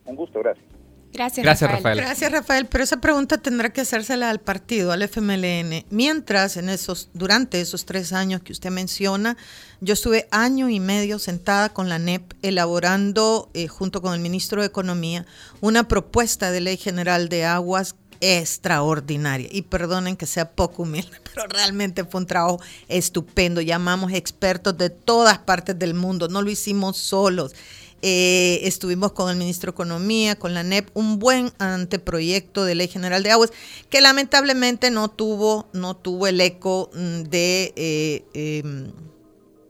Un 0.05 0.15
gusto, 0.15 0.39
gracias. 0.39 0.80
Gracias, 1.13 1.45
Rafael. 1.69 1.97
Gracias, 1.97 2.31
Rafael. 2.31 2.65
Pero 2.67 2.83
esa 2.83 3.01
pregunta 3.01 3.37
tendrá 3.37 3.71
que 3.71 3.81
hacérsela 3.81 4.29
al 4.29 4.39
partido, 4.39 4.91
al 4.91 5.01
FMLN. 5.01 5.85
Mientras, 5.89 6.57
en 6.57 6.69
esos, 6.69 7.09
durante 7.13 7.59
esos 7.59 7.85
tres 7.85 8.13
años 8.13 8.41
que 8.41 8.53
usted 8.53 8.71
menciona, 8.71 9.37
yo 9.81 9.93
estuve 9.93 10.27
año 10.31 10.69
y 10.69 10.79
medio 10.79 11.19
sentada 11.19 11.69
con 11.69 11.89
la 11.89 11.99
NEP 11.99 12.33
elaborando, 12.41 13.49
eh, 13.53 13.67
junto 13.67 14.01
con 14.01 14.13
el 14.13 14.19
ministro 14.19 14.61
de 14.61 14.67
Economía, 14.67 15.25
una 15.59 15.87
propuesta 15.87 16.51
de 16.51 16.61
ley 16.61 16.77
general 16.77 17.29
de 17.29 17.45
aguas 17.45 17.95
extraordinaria. 18.21 19.49
Y 19.51 19.63
perdonen 19.63 20.15
que 20.15 20.25
sea 20.25 20.51
poco 20.51 20.83
humilde, 20.83 21.17
pero 21.33 21.47
realmente 21.47 22.05
fue 22.05 22.21
un 22.21 22.27
trabajo 22.27 22.61
estupendo. 22.87 23.59
Llamamos 23.59 24.13
expertos 24.13 24.77
de 24.77 24.89
todas 24.89 25.39
partes 25.39 25.77
del 25.77 25.93
mundo, 25.93 26.29
no 26.29 26.41
lo 26.41 26.49
hicimos 26.49 26.97
solos. 26.97 27.53
Eh, 28.01 28.61
estuvimos 28.63 29.11
con 29.11 29.29
el 29.29 29.35
ministro 29.35 29.71
de 29.71 29.75
Economía, 29.75 30.35
con 30.35 30.53
la 30.53 30.63
NEP, 30.63 30.89
un 30.95 31.19
buen 31.19 31.51
anteproyecto 31.59 32.65
de 32.65 32.73
ley 32.73 32.87
general 32.87 33.21
de 33.21 33.31
aguas 33.31 33.51
que 33.89 34.01
lamentablemente 34.01 34.89
no 34.89 35.09
tuvo, 35.09 35.69
no 35.73 35.95
tuvo 35.95 36.25
el 36.25 36.41
eco 36.41 36.89
mm, 36.93 37.21
de, 37.23 37.73
eh, 37.75 38.25
em, 38.33 38.91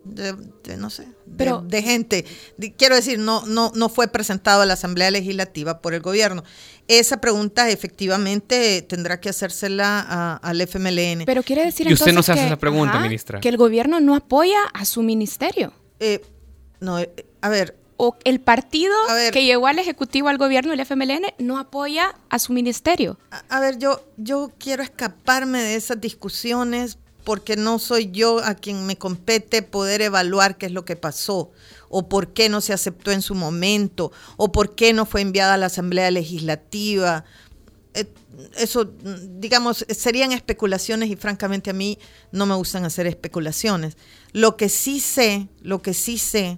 de, 0.05 0.77
no 0.77 0.89
sé, 0.89 1.07
de, 1.25 1.81
gente. 1.81 2.25
quiero 2.77 2.95
decir, 2.95 3.19
no, 3.19 3.45
no, 3.45 3.71
no 3.75 3.89
fue 3.89 4.07
presentado 4.07 4.61
a 4.61 4.65
la 4.65 4.73
Asamblea 4.73 5.11
Legislativa 5.11 5.81
por 5.81 5.93
el 5.93 6.01
gobierno. 6.01 6.43
Esa 6.87 7.21
pregunta 7.21 7.69
efectivamente 7.69 8.81
tendrá 8.81 9.19
que 9.19 9.29
hacérsela 9.29 10.37
al 10.41 10.61
FMLN. 10.61 11.25
Pero 11.25 11.43
quiere 11.43 11.65
decir 11.65 11.89
y 11.89 11.93
usted 11.93 12.13
no 12.13 12.23
se 12.23 12.31
hace 12.31 12.45
esa 12.45 12.57
pregunta, 12.57 12.99
ministra. 12.99 13.39
Que 13.41 13.49
el 13.49 13.57
gobierno 13.57 13.99
no 13.99 14.15
apoya 14.15 14.59
a 14.73 14.85
su 14.85 15.01
ministerio. 15.03 15.73
Eh, 15.99 16.21
no, 16.79 16.97
a 17.41 17.49
ver, 17.49 17.77
o 18.03 18.17
el 18.23 18.41
partido 18.41 18.95
que 19.31 19.45
llegó 19.45 19.67
al 19.67 19.77
Ejecutivo, 19.77 20.27
al 20.27 20.39
gobierno, 20.39 20.73
el 20.73 20.79
FMLN, 20.79 21.35
no 21.37 21.59
apoya 21.59 22.15
a 22.29 22.39
su 22.39 22.51
ministerio. 22.51 23.19
A, 23.47 23.59
ver, 23.59 23.77
yo, 23.77 24.03
yo 24.17 24.51
quiero 24.57 24.81
escaparme 24.81 25.61
de 25.61 25.75
esas 25.75 26.01
discusiones 26.01 26.97
porque 27.23 27.57
no 27.57 27.77
soy 27.77 28.09
yo 28.09 28.43
a 28.43 28.55
quien 28.55 28.87
me 28.87 28.97
compete 28.97 29.61
poder 29.61 30.01
evaluar 30.01 30.57
qué 30.57 30.65
es 30.65 30.71
lo 30.71 30.83
que 30.83 30.95
pasó, 30.95 31.51
o 31.89 32.09
por 32.09 32.33
qué 32.33 32.49
no 32.49 32.59
se 32.59 32.73
aceptó 32.73 33.11
en 33.11 33.21
su 33.21 33.35
momento, 33.35 34.11
o 34.35 34.51
por 34.51 34.73
qué 34.73 34.93
no 34.93 35.05
fue 35.05 35.21
enviada 35.21 35.53
a 35.53 35.57
la 35.57 35.67
Asamblea 35.67 36.09
Legislativa. 36.09 37.23
Eh, 37.93 38.11
eso, 38.57 38.91
digamos, 39.37 39.85
serían 39.89 40.31
especulaciones 40.31 41.11
y 41.11 41.15
francamente 41.17 41.69
a 41.69 41.73
mí 41.73 41.99
no 42.31 42.47
me 42.47 42.55
gustan 42.55 42.83
hacer 42.83 43.05
especulaciones. 43.05 43.95
Lo 44.31 44.57
que 44.57 44.69
sí 44.69 44.99
sé, 44.99 45.49
lo 45.61 45.83
que 45.83 45.93
sí 45.93 46.17
sé 46.17 46.57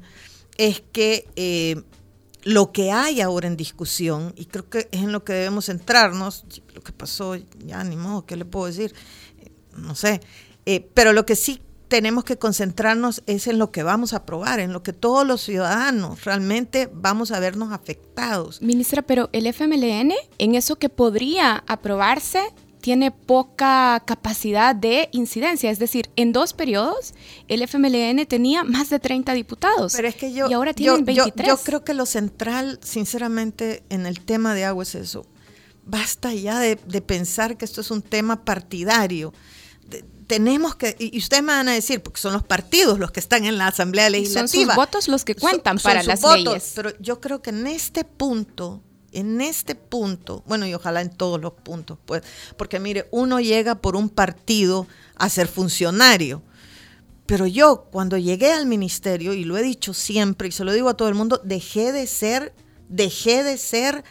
es 0.58 0.84
que 0.92 1.28
eh, 1.36 1.82
lo 2.44 2.72
que 2.72 2.92
hay 2.92 3.22
ahora 3.22 3.48
en 3.48 3.58
discusión, 3.58 4.34
y 4.36 4.46
creo 4.46 4.70
que 4.70 4.90
es 4.92 5.02
en 5.02 5.12
lo 5.12 5.24
que 5.24 5.34
debemos 5.34 5.66
centrarnos, 5.66 6.46
lo 6.74 6.82
que 6.82 6.92
pasó, 6.92 7.36
ya 7.36 7.84
ni 7.84 7.96
modo, 7.96 8.26
¿qué 8.26 8.36
le 8.36 8.46
puedo 8.46 8.66
decir? 8.66 8.94
No 9.78 9.96
sé, 9.96 10.22
eh, 10.66 10.88
pero 10.94 11.14
lo 11.14 11.26
que 11.26 11.36
sí 11.36 11.62
tenemos 11.88 12.24
que 12.24 12.38
concentrarnos 12.38 13.22
es 13.28 13.46
en 13.46 13.60
lo 13.60 13.72
que 13.72 13.84
vamos 13.84 14.14
a 14.14 14.18
aprobar, 14.18 14.60
en 14.60 14.74
lo 14.74 14.82
que 14.82 14.94
todos 14.94 15.28
los 15.28 15.42
ciudadanos 15.42 16.24
realmente 16.24 16.90
vamos 16.92 17.32
a 17.32 17.40
vernos 17.40 17.72
afectados. 17.72 18.62
Ministra, 18.64 19.04
pero 19.04 19.30
el 19.32 19.46
FMLN, 19.46 20.12
en 20.40 20.56
eso 20.56 20.78
que 20.78 20.90
podría 20.90 21.64
aprobarse, 21.68 22.42
tiene 22.84 23.12
poca 23.12 24.04
capacidad 24.06 24.76
de 24.76 25.08
incidencia. 25.14 25.72
Es 25.72 25.80
decir, 25.80 26.10
en 26.18 26.34
dos 26.34 26.52
periodos 26.52 27.14
el 27.48 27.62
FMLN 27.62 28.26
tenía 28.26 28.66
más 28.66 28.90
de 28.90 29.00
30 29.00 29.34
diputados 29.34 29.94
Pero 29.96 30.10
es 30.10 30.16
que 30.16 30.34
yo, 30.34 30.50
y 30.50 30.54
ahora 30.54 30.74
tienen 30.74 31.06
23. 31.06 31.48
Yo, 31.48 31.58
creo 31.64 31.86
que 31.86 31.94
lo 31.94 32.06
central, 32.06 32.82
sinceramente, 32.84 33.84
en 33.90 34.06
el 34.06 34.20
tema 34.20 34.54
de 34.54 34.66
agua 34.66 34.84
es 34.84 34.96
eso. 34.96 35.26
Basta 35.86 36.34
ya 36.34 36.60
de, 36.60 36.76
pensar 36.76 37.56
que 37.56 37.64
esto 37.64 37.80
es 37.80 37.90
un 37.90 38.02
tema 38.02 38.44
partidario. 38.44 39.32
tenemos 40.28 40.76
que, 40.76 40.98
y 41.00 41.18
ustedes 41.18 41.42
me 41.42 41.54
van 41.54 41.70
a 41.70 41.74
decir, 41.74 42.04
porque 42.04 42.20
son 42.20 42.34
los 42.34 42.44
partidos 42.44 43.00
los 43.00 43.12
que 43.12 43.22
están 43.22 43.46
en 43.46 43.58
la 43.58 43.68
Asamblea 43.68 44.10
Legislativa. 44.10 44.48
son 44.50 44.66
sus 44.66 44.76
votos 44.76 45.08
los 45.08 45.24
que 45.24 45.36
cuentan 45.36 45.78
para 45.78 46.04
las 46.04 46.22
leyes. 46.22 46.74
Pero 46.76 46.92
yo 47.00 47.22
creo 47.22 47.42
que 47.42 47.52
en 47.52 47.66
este 47.66 48.04
punto 48.04 48.84
en 49.14 49.42
este 49.42 49.76
punto, 49.76 50.44
bueno, 50.48 50.66
y 50.66 50.74
ojalá 50.74 51.02
en 51.02 51.10
todos 51.10 51.40
los 51.40 51.54
puntos, 51.54 51.98
pues, 52.06 52.24
porque 52.58 52.80
mire, 52.80 53.08
uno 53.12 53.40
llega 53.40 53.76
por 53.76 53.96
un 53.96 54.10
partido 54.10 54.88
a 55.16 55.30
ser 55.30 55.48
funcionario. 55.48 56.42
Pero 57.26 57.48
yo, 57.48 57.88
cuando 57.92 58.18
llegué 58.18 58.52
al 58.52 58.66
ministerio, 58.66 59.34
y 59.34 59.46
lo 59.46 59.58
he 59.58 59.64
dicho 59.64 59.94
siempre, 59.94 60.50
y 60.50 60.52
se 60.52 60.66
lo 60.66 60.74
digo 60.74 60.90
a 60.90 60.98
todo 60.98 61.08
el 61.08 61.16
mundo, 61.16 61.42
dejé 61.44 61.92
de 61.92 62.06
ser, 62.06 62.54
dejé 62.90 63.44
de 63.44 63.58
ser 63.58 64.04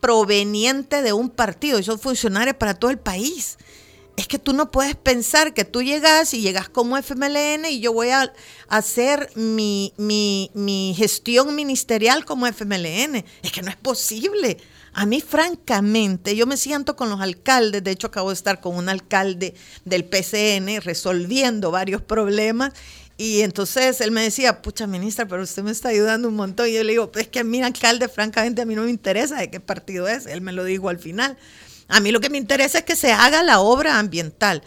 proveniente 0.00 1.02
de 1.02 1.12
un 1.12 1.30
partido. 1.30 1.78
Yo 1.78 1.92
soy 1.92 2.00
funcionario 2.00 2.56
para 2.58 2.74
todo 2.74 2.90
el 2.90 2.98
país 2.98 3.56
es 4.16 4.28
que 4.28 4.38
tú 4.38 4.52
no 4.52 4.70
puedes 4.70 4.94
pensar 4.94 5.54
que 5.54 5.64
tú 5.64 5.82
llegas 5.82 6.34
y 6.34 6.40
llegas 6.40 6.68
como 6.68 6.98
FMLN 6.98 7.64
y 7.70 7.80
yo 7.80 7.92
voy 7.92 8.10
a 8.10 8.32
hacer 8.68 9.30
mi, 9.34 9.92
mi, 9.96 10.94
gestión 10.96 11.54
ministerial 11.54 12.24
como 12.24 12.46
FMLN. 12.46 13.24
Es 13.42 13.52
que 13.52 13.62
no 13.62 13.70
es 13.70 13.76
posible. 13.76 14.58
A 14.94 15.06
mí, 15.06 15.22
francamente, 15.22 16.36
yo 16.36 16.46
me 16.46 16.58
siento 16.58 16.96
con 16.96 17.08
los 17.08 17.20
alcaldes, 17.22 17.82
de 17.82 17.90
hecho 17.92 18.08
acabo 18.08 18.28
de 18.28 18.34
estar 18.34 18.60
con 18.60 18.76
un 18.76 18.90
alcalde 18.90 19.54
del 19.86 20.04
PCN 20.04 20.82
resolviendo 20.82 21.70
varios 21.70 22.02
problemas 22.02 22.74
y 23.16 23.42
entonces 23.42 24.00
él 24.00 24.10
me 24.10 24.22
decía, 24.22 24.62
pucha 24.62 24.86
ministra, 24.86 25.26
pero 25.26 25.42
usted 25.42 25.62
me 25.62 25.70
está 25.70 25.90
ayudando 25.90 26.28
un 26.28 26.34
montón. 26.34 26.68
Y 26.68 26.72
yo 26.72 26.82
le 26.82 26.92
digo, 26.92 27.12
pues 27.12 27.26
es 27.26 27.30
que 27.30 27.40
a 27.40 27.44
mí 27.44 27.62
alcalde, 27.62 28.08
francamente, 28.08 28.62
a 28.62 28.66
mí 28.66 28.74
no 28.74 28.82
me 28.82 28.90
interesa 28.90 29.36
de 29.36 29.48
qué 29.50 29.60
partido 29.60 30.08
es. 30.08 30.26
Él 30.26 30.40
me 30.40 30.52
lo 30.52 30.64
dijo 30.64 30.88
al 30.88 30.98
final. 30.98 31.36
A 31.92 32.00
mí 32.00 32.10
lo 32.10 32.20
que 32.20 32.30
me 32.30 32.38
interesa 32.38 32.78
es 32.78 32.84
que 32.84 32.96
se 32.96 33.12
haga 33.12 33.42
la 33.42 33.60
obra 33.60 33.98
ambiental. 33.98 34.62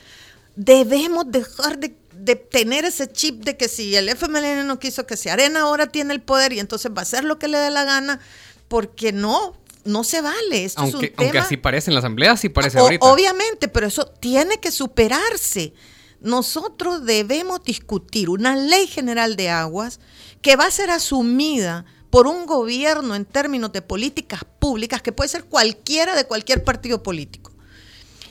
Debemos 0.55 1.25
dejar 1.27 1.79
de, 1.79 1.89
tener 2.35 2.85
ese 2.85 3.11
chip 3.11 3.43
de 3.43 3.57
que 3.57 3.67
si 3.67 3.95
el 3.95 4.09
FMLN 4.09 4.67
no 4.67 4.77
quiso 4.77 5.07
que 5.07 5.17
se 5.17 5.31
arena, 5.31 5.61
ahora 5.61 5.87
tiene 5.87 6.13
el 6.13 6.21
poder 6.21 6.53
y 6.53 6.59
entonces 6.59 6.91
va 6.91 6.99
a 6.99 7.01
hacer 7.01 7.23
lo 7.23 7.39
que 7.39 7.47
le 7.47 7.57
dé 7.57 7.71
la 7.71 7.83
gana, 7.83 8.19
porque 8.67 9.11
no, 9.11 9.57
no 9.85 10.03
se 10.03 10.21
vale. 10.21 10.65
Esto 10.65 10.81
aunque, 10.81 11.07
es 11.07 11.13
un 11.13 11.23
aunque 11.23 11.39
así 11.39 11.57
parece 11.57 11.89
en 11.89 11.95
la 11.95 11.99
asamblea, 11.99 12.33
así 12.33 12.49
parece 12.49 12.77
ahorita. 12.77 13.03
Obviamente, 13.07 13.69
pero 13.69 13.87
eso 13.87 14.05
tiene 14.05 14.59
que 14.59 14.71
superarse. 14.71 15.73
Nosotros 16.21 17.05
debemos 17.05 17.63
discutir 17.63 18.29
una 18.29 18.55
ley 18.55 18.85
general 18.85 19.35
de 19.35 19.49
aguas 19.49 19.99
que 20.43 20.55
va 20.55 20.65
a 20.65 20.71
ser 20.71 20.91
asumida 20.91 21.85
por 22.15 22.27
un 22.27 22.45
gobierno 22.45 23.13
en 23.13 23.25
términos 23.25 23.73
de 23.73 23.81
políticas 23.81 24.45
públicas, 24.59 25.01
que 25.01 25.11
puede 25.11 25.27
ser 25.27 25.43
cualquiera 25.43 26.15
de 26.15 26.23
cualquier 26.23 26.63
partido 26.63 27.03
político. 27.03 27.51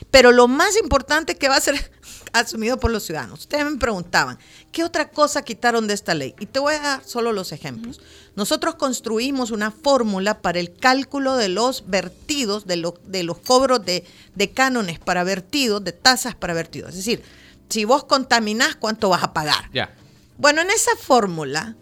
Pero 0.09 0.31
lo 0.31 0.47
más 0.47 0.75
importante 0.75 1.35
que 1.35 1.49
va 1.49 1.57
a 1.57 1.61
ser 1.61 1.91
asumido 2.33 2.79
por 2.79 2.89
los 2.89 3.03
ciudadanos. 3.03 3.41
Ustedes 3.41 3.63
me 3.63 3.77
preguntaban, 3.77 4.39
¿qué 4.71 4.83
otra 4.83 5.11
cosa 5.11 5.43
quitaron 5.43 5.85
de 5.85 5.93
esta 5.93 6.15
ley? 6.15 6.33
Y 6.39 6.47
te 6.47 6.57
voy 6.57 6.73
a 6.73 6.79
dar 6.79 7.03
solo 7.03 7.31
los 7.31 7.51
ejemplos. 7.51 8.01
Nosotros 8.35 8.73
construimos 8.73 9.51
una 9.51 9.69
fórmula 9.69 10.41
para 10.41 10.59
el 10.59 10.75
cálculo 10.75 11.35
de 11.35 11.49
los 11.49 11.85
vertidos, 11.85 12.65
de, 12.65 12.91
de 13.05 13.21
los 13.21 13.37
cobros 13.37 13.85
de, 13.85 14.03
de 14.33 14.49
cánones 14.49 14.97
para 14.97 15.23
vertidos, 15.23 15.83
de 15.83 15.91
tasas 15.91 16.33
para 16.33 16.55
vertidos. 16.55 16.89
Es 16.89 16.95
decir, 16.95 17.21
si 17.69 17.85
vos 17.85 18.05
contaminás, 18.05 18.77
¿cuánto 18.77 19.09
vas 19.09 19.21
a 19.21 19.31
pagar? 19.31 19.69
Ya. 19.71 19.93
Bueno, 20.39 20.61
en 20.61 20.71
esa 20.71 20.95
fórmula, 20.95 21.75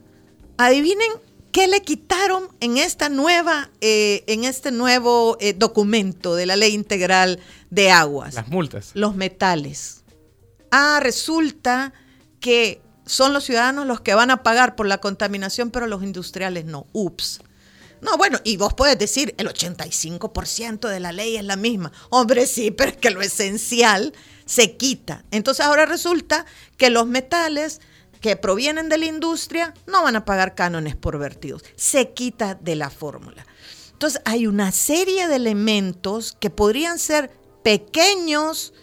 adivinen 0.57 1.09
qué 1.53 1.67
le 1.67 1.83
quitaron 1.83 2.49
en 2.59 2.77
esta 2.77 3.07
nueva, 3.07 3.69
eh, 3.79 4.23
en 4.27 4.43
este 4.43 4.71
nuevo 4.71 5.37
eh, 5.39 5.53
documento 5.53 6.35
de 6.35 6.47
la 6.47 6.57
ley 6.57 6.73
integral 6.73 7.39
de 7.69 7.91
aguas. 7.91 8.33
Las 8.33 8.49
multas. 8.49 8.91
Los 8.95 9.15
metales. 9.15 10.03
Ah, 10.71 10.99
resulta 10.99 11.93
que 12.39 12.81
son 13.05 13.33
los 13.33 13.43
ciudadanos 13.43 13.85
los 13.85 14.01
que 14.01 14.15
van 14.15 14.31
a 14.31 14.41
pagar 14.41 14.75
por 14.75 14.87
la 14.87 14.97
contaminación, 14.97 15.69
pero 15.69 15.85
los 15.85 16.03
industriales 16.03 16.65
no. 16.65 16.87
Ups. 16.91 17.41
No, 18.01 18.17
bueno, 18.17 18.39
y 18.43 18.57
vos 18.57 18.73
puedes 18.73 18.97
decir, 18.97 19.35
el 19.37 19.47
85% 19.47 20.89
de 20.89 20.99
la 20.99 21.11
ley 21.11 21.37
es 21.37 21.43
la 21.43 21.55
misma. 21.55 21.91
Hombre, 22.09 22.47
sí, 22.47 22.71
pero 22.71 22.91
es 22.91 22.97
que 22.97 23.11
lo 23.11 23.21
esencial 23.21 24.13
se 24.45 24.75
quita. 24.75 25.23
Entonces 25.29 25.63
ahora 25.63 25.85
resulta 25.85 26.45
que 26.77 26.89
los 26.89 27.05
metales 27.05 27.79
que 28.23 28.37
provienen 28.37 28.87
de 28.87 28.97
la 28.97 29.05
industria 29.05 29.73
no 29.85 30.01
van 30.01 30.15
a 30.15 30.23
pagar 30.23 30.55
cánones 30.55 30.95
por 30.95 31.19
vertidos. 31.19 31.65
Se 31.75 32.13
quita 32.13 32.55
de 32.55 32.77
la 32.77 32.89
fórmula. 32.89 33.45
Entonces 33.91 34.21
hay 34.23 34.47
una 34.47 34.71
serie 34.71 35.27
de 35.27 35.35
elementos 35.35 36.35
que 36.39 36.49
podrían 36.49 36.99
ser 36.99 37.31
pequeños, 37.63 38.73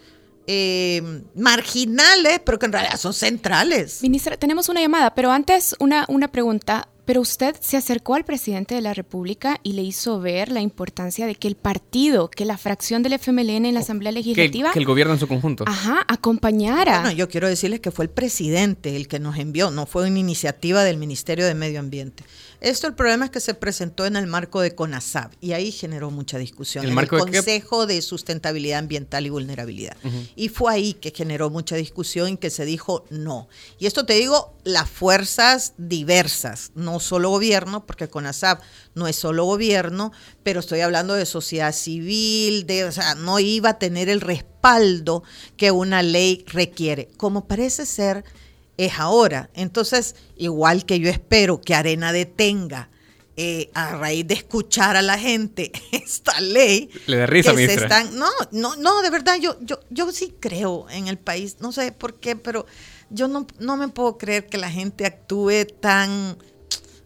eh, 0.46 1.22
marginales, 1.34 2.40
pero 2.44 2.58
que 2.58 2.66
en 2.66 2.72
realidad 2.72 2.98
son 2.98 3.14
centrales. 3.14 4.02
Ministra, 4.02 4.36
tenemos 4.36 4.68
una 4.68 4.82
llamada, 4.82 5.14
pero 5.14 5.32
antes 5.32 5.74
una, 5.78 6.04
una 6.08 6.30
pregunta. 6.30 6.88
Pero 7.10 7.22
usted 7.22 7.56
se 7.58 7.76
acercó 7.76 8.14
al 8.14 8.24
presidente 8.24 8.76
de 8.76 8.82
la 8.82 8.94
República 8.94 9.58
y 9.64 9.72
le 9.72 9.82
hizo 9.82 10.20
ver 10.20 10.52
la 10.52 10.60
importancia 10.60 11.26
de 11.26 11.34
que 11.34 11.48
el 11.48 11.56
partido, 11.56 12.30
que 12.30 12.44
la 12.44 12.56
fracción 12.56 13.02
del 13.02 13.14
FMLN 13.14 13.66
en 13.66 13.74
la 13.74 13.80
Asamblea 13.80 14.12
Legislativa... 14.12 14.70
Que 14.70 14.78
el, 14.78 14.84
gobierno 14.84 15.14
en 15.14 15.18
su 15.18 15.26
conjunto. 15.26 15.64
Ajá, 15.66 16.04
acompañara. 16.06 17.00
Bueno, 17.00 17.16
yo 17.16 17.28
quiero 17.28 17.48
decirles 17.48 17.80
que 17.80 17.90
fue 17.90 18.04
el 18.04 18.12
presidente 18.12 18.94
el 18.94 19.08
que 19.08 19.18
nos 19.18 19.38
envió, 19.38 19.72
no 19.72 19.86
fue 19.86 20.06
una 20.06 20.20
iniciativa 20.20 20.84
del 20.84 20.98
Ministerio 20.98 21.46
de 21.46 21.54
Medio 21.56 21.80
Ambiente. 21.80 22.22
Esto 22.60 22.86
el 22.86 22.94
problema 22.94 23.24
es 23.24 23.30
que 23.30 23.40
se 23.40 23.54
presentó 23.54 24.04
en 24.04 24.16
el 24.16 24.26
marco 24.26 24.60
de 24.60 24.74
CONASAB 24.74 25.30
y 25.40 25.52
ahí 25.52 25.72
generó 25.72 26.10
mucha 26.10 26.36
discusión. 26.38 26.84
¿El 26.84 26.90
en 26.90 26.94
marco 26.94 27.16
el? 27.16 27.22
Consejo 27.22 27.86
de 27.86 28.02
Sustentabilidad 28.02 28.80
Ambiental 28.80 29.26
y 29.26 29.30
Vulnerabilidad. 29.30 29.96
Y 30.36 30.50
fue 30.50 30.72
ahí 30.72 30.94
que 30.94 31.10
generó 31.10 31.48
mucha 31.48 31.76
discusión 31.76 32.28
y 32.28 32.36
que 32.36 32.50
se 32.50 32.64
dijo 32.64 33.04
no. 33.10 33.48
Y 33.78 33.86
esto 33.86 34.04
te 34.04 34.14
digo, 34.14 34.54
las 34.64 34.90
fuerzas 34.90 35.72
diversas, 35.78 36.72
no 36.74 37.00
solo 37.00 37.30
gobierno, 37.30 37.86
porque 37.86 38.08
CONASAB 38.08 38.60
no 38.94 39.08
es 39.08 39.16
solo 39.16 39.44
gobierno, 39.44 40.12
pero 40.42 40.60
estoy 40.60 40.80
hablando 40.80 41.14
de 41.14 41.24
sociedad 41.26 41.72
civil, 41.72 42.66
de, 42.66 42.84
o 42.84 42.92
sea, 42.92 43.14
no 43.14 43.38
iba 43.40 43.70
a 43.70 43.78
tener 43.78 44.08
el 44.08 44.20
respaldo 44.20 45.22
que 45.56 45.70
una 45.70 46.02
ley 46.02 46.44
requiere. 46.48 47.08
Como 47.16 47.46
parece 47.46 47.86
ser 47.86 48.24
es 48.86 48.98
ahora. 48.98 49.50
Entonces, 49.54 50.14
igual 50.36 50.84
que 50.84 50.98
yo 51.00 51.08
espero 51.08 51.60
que 51.60 51.74
Arena 51.74 52.12
detenga 52.12 52.88
eh, 53.36 53.70
a 53.74 53.96
raíz 53.96 54.26
de 54.26 54.34
escuchar 54.34 54.96
a 54.96 55.02
la 55.02 55.18
gente 55.18 55.72
esta 55.92 56.40
ley. 56.40 56.90
Le 57.06 57.16
da 57.16 57.26
risa, 57.26 57.54
que 57.54 57.66
se 57.66 57.74
están, 57.74 58.18
no, 58.18 58.28
no, 58.50 58.76
no, 58.76 59.02
de 59.02 59.10
verdad, 59.10 59.36
yo, 59.40 59.56
yo, 59.60 59.80
yo 59.90 60.10
sí 60.12 60.34
creo 60.38 60.86
en 60.90 61.08
el 61.08 61.18
país, 61.18 61.56
no 61.60 61.72
sé 61.72 61.92
por 61.92 62.14
qué, 62.14 62.36
pero 62.36 62.66
yo 63.08 63.28
no, 63.28 63.46
no 63.58 63.76
me 63.76 63.88
puedo 63.88 64.18
creer 64.18 64.46
que 64.46 64.58
la 64.58 64.70
gente 64.70 65.06
actúe 65.06 65.64
tan, 65.80 66.36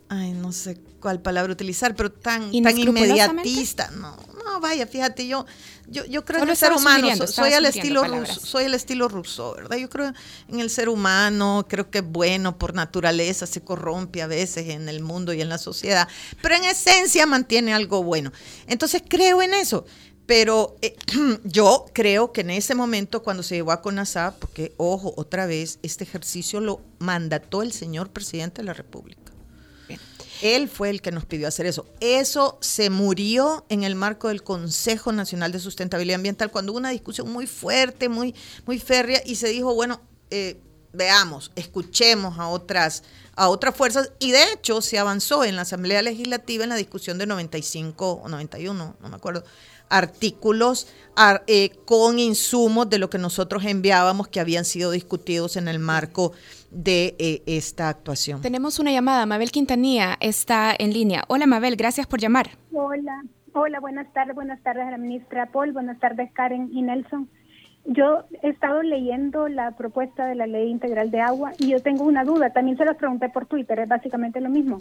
ay, 0.08 0.32
no 0.32 0.52
sé 0.52 0.78
cuál 1.00 1.20
palabra 1.20 1.52
utilizar, 1.52 1.94
pero 1.94 2.10
tan, 2.10 2.50
tan 2.50 2.78
inmediatista. 2.78 3.90
No, 3.90 4.16
vaya, 4.64 4.86
fíjate, 4.86 5.26
yo, 5.26 5.44
yo, 5.86 6.04
yo 6.06 6.24
creo 6.24 6.40
Solo 6.40 6.44
en 6.44 6.50
el 6.50 6.56
ser 6.56 6.72
humano, 6.72 7.26
soy 7.26 7.52
al 7.52 7.66
estilo 7.66 8.00
palabras. 8.00 8.36
ruso, 8.36 8.46
soy 8.46 8.64
el 8.64 8.74
estilo 8.74 9.08
ruso, 9.08 9.54
¿verdad? 9.54 9.76
Yo 9.76 9.90
creo 9.90 10.12
en 10.48 10.60
el 10.60 10.70
ser 10.70 10.88
humano, 10.88 11.66
creo 11.68 11.90
que 11.90 11.98
es 11.98 12.04
bueno 12.04 12.56
por 12.56 12.74
naturaleza, 12.74 13.46
se 13.46 13.60
corrompe 13.60 14.22
a 14.22 14.26
veces 14.26 14.68
en 14.70 14.88
el 14.88 15.02
mundo 15.02 15.34
y 15.34 15.42
en 15.42 15.50
la 15.50 15.58
sociedad, 15.58 16.08
pero 16.40 16.54
en 16.54 16.64
esencia 16.64 17.26
mantiene 17.26 17.74
algo 17.74 18.02
bueno. 18.02 18.32
Entonces 18.66 19.02
creo 19.06 19.42
en 19.42 19.54
eso. 19.54 19.84
Pero 20.26 20.76
eh, 20.80 20.96
yo 21.44 21.84
creo 21.92 22.32
que 22.32 22.40
en 22.40 22.50
ese 22.50 22.74
momento, 22.74 23.22
cuando 23.22 23.42
se 23.42 23.56
llevó 23.56 23.72
a 23.72 23.82
CONASA, 23.82 24.36
porque, 24.40 24.72
ojo, 24.78 25.12
otra 25.18 25.44
vez, 25.44 25.78
este 25.82 26.04
ejercicio 26.04 26.60
lo 26.60 26.80
mandató 26.98 27.62
el 27.62 27.72
señor 27.72 28.08
presidente 28.08 28.62
de 28.62 28.66
la 28.66 28.72
República. 28.72 29.23
Él 30.44 30.68
fue 30.68 30.90
el 30.90 31.00
que 31.00 31.10
nos 31.10 31.24
pidió 31.24 31.48
hacer 31.48 31.64
eso. 31.64 31.86
Eso 32.00 32.58
se 32.60 32.90
murió 32.90 33.64
en 33.70 33.82
el 33.82 33.94
marco 33.94 34.28
del 34.28 34.42
Consejo 34.42 35.10
Nacional 35.10 35.52
de 35.52 35.58
Sustentabilidad 35.58 36.16
Ambiental 36.16 36.50
cuando 36.50 36.72
hubo 36.72 36.78
una 36.78 36.90
discusión 36.90 37.32
muy 37.32 37.46
fuerte, 37.46 38.10
muy, 38.10 38.34
muy 38.66 38.78
férrea 38.78 39.22
y 39.24 39.36
se 39.36 39.48
dijo, 39.48 39.74
bueno, 39.74 40.02
eh, 40.30 40.60
veamos, 40.92 41.50
escuchemos 41.56 42.38
a 42.38 42.48
otras, 42.48 43.04
a 43.36 43.48
otras 43.48 43.74
fuerzas 43.74 44.12
y 44.18 44.32
de 44.32 44.52
hecho 44.52 44.82
se 44.82 44.98
avanzó 44.98 45.44
en 45.44 45.56
la 45.56 45.62
Asamblea 45.62 46.02
Legislativa 46.02 46.62
en 46.62 46.70
la 46.70 46.76
discusión 46.76 47.16
de 47.16 47.24
95 47.24 48.20
o 48.22 48.28
91, 48.28 48.96
no 49.00 49.08
me 49.08 49.16
acuerdo, 49.16 49.44
artículos 49.90 50.88
ar- 51.16 51.42
eh, 51.46 51.70
con 51.84 52.18
insumos 52.18 52.88
de 52.90 52.98
lo 52.98 53.10
que 53.10 53.18
nosotros 53.18 53.64
enviábamos 53.64 54.28
que 54.28 54.40
habían 54.40 54.64
sido 54.64 54.90
discutidos 54.90 55.56
en 55.56 55.68
el 55.68 55.78
marco 55.78 56.32
de 56.70 57.14
eh, 57.18 57.42
esta 57.46 57.88
actuación. 57.88 58.40
Tenemos 58.40 58.78
una 58.78 58.90
llamada. 58.90 59.26
Mabel 59.26 59.50
Quintanilla 59.52 60.16
está 60.20 60.74
en 60.78 60.92
línea. 60.92 61.24
Hola, 61.28 61.46
Mabel, 61.46 61.76
gracias 61.76 62.06
por 62.06 62.20
llamar. 62.20 62.50
Hola, 62.72 63.22
hola, 63.52 63.78
buenas 63.80 64.12
tardes, 64.12 64.34
buenas 64.34 64.60
tardes 64.62 64.84
a 64.86 64.90
la 64.90 64.98
ministra 64.98 65.50
Paul, 65.52 65.72
buenas 65.72 65.98
tardes 66.00 66.30
Karen 66.32 66.70
y 66.72 66.82
Nelson. 66.82 67.28
Yo 67.86 68.24
he 68.42 68.48
estado 68.48 68.82
leyendo 68.82 69.46
la 69.48 69.72
propuesta 69.72 70.26
de 70.26 70.34
la 70.34 70.46
ley 70.46 70.70
integral 70.70 71.10
de 71.10 71.20
agua 71.20 71.52
y 71.58 71.68
yo 71.68 71.82
tengo 71.82 72.04
una 72.04 72.24
duda, 72.24 72.50
también 72.50 72.78
se 72.78 72.84
las 72.84 72.96
pregunté 72.96 73.28
por 73.28 73.44
Twitter, 73.44 73.78
es 73.78 73.88
básicamente 73.88 74.40
lo 74.40 74.48
mismo. 74.48 74.78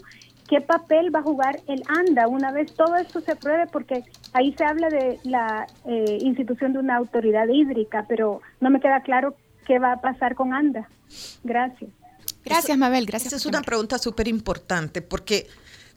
¿Qué 0.48 0.62
papel 0.62 1.14
va 1.14 1.18
a 1.18 1.22
jugar 1.22 1.60
el 1.66 1.82
ANDA 1.86 2.28
una 2.28 2.50
vez 2.50 2.74
todo 2.74 2.96
esto 2.96 3.20
se 3.20 3.32
apruebe? 3.32 3.66
Porque 3.66 4.04
ahí 4.32 4.54
se 4.56 4.64
habla 4.64 4.88
de 4.88 5.18
la 5.24 5.66
eh, 5.84 6.18
institución 6.22 6.72
de 6.72 6.78
una 6.78 6.96
autoridad 6.96 7.46
hídrica, 7.48 8.06
pero 8.08 8.40
no 8.60 8.70
me 8.70 8.80
queda 8.80 9.02
claro 9.02 9.36
qué 9.66 9.78
va 9.78 9.92
a 9.92 10.00
pasar 10.00 10.34
con 10.34 10.54
ANDA. 10.54 10.88
Gracias. 11.42 11.90
Gracias, 12.42 12.76
Mabel, 12.78 13.04
gracias. 13.06 13.34
Esa 13.34 13.36
es 13.36 13.46
una 13.46 13.62
pregunta 13.62 13.98
súper 13.98 14.28
importante 14.28 15.02
porque 15.02 15.46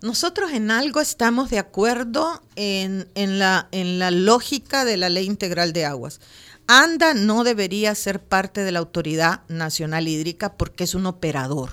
nosotros 0.01 0.51
en 0.51 0.71
algo 0.71 1.01
estamos 1.01 1.49
de 1.49 1.59
acuerdo 1.59 2.41
en, 2.55 3.07
en 3.15 3.39
la, 3.39 3.67
en 3.71 3.97
la 3.97 4.11
lógica 4.11 4.85
de 4.85 4.97
la 4.97 5.09
ley 5.09 5.25
integral 5.25 5.73
de 5.73 5.85
aguas. 5.85 6.21
ANDA 6.67 7.13
no 7.13 7.43
debería 7.43 7.95
ser 7.95 8.21
parte 8.21 8.63
de 8.63 8.71
la 8.71 8.79
Autoridad 8.79 9.41
Nacional 9.47 10.07
Hídrica 10.07 10.53
porque 10.53 10.83
es 10.83 10.95
un 10.95 11.05
operador. 11.05 11.71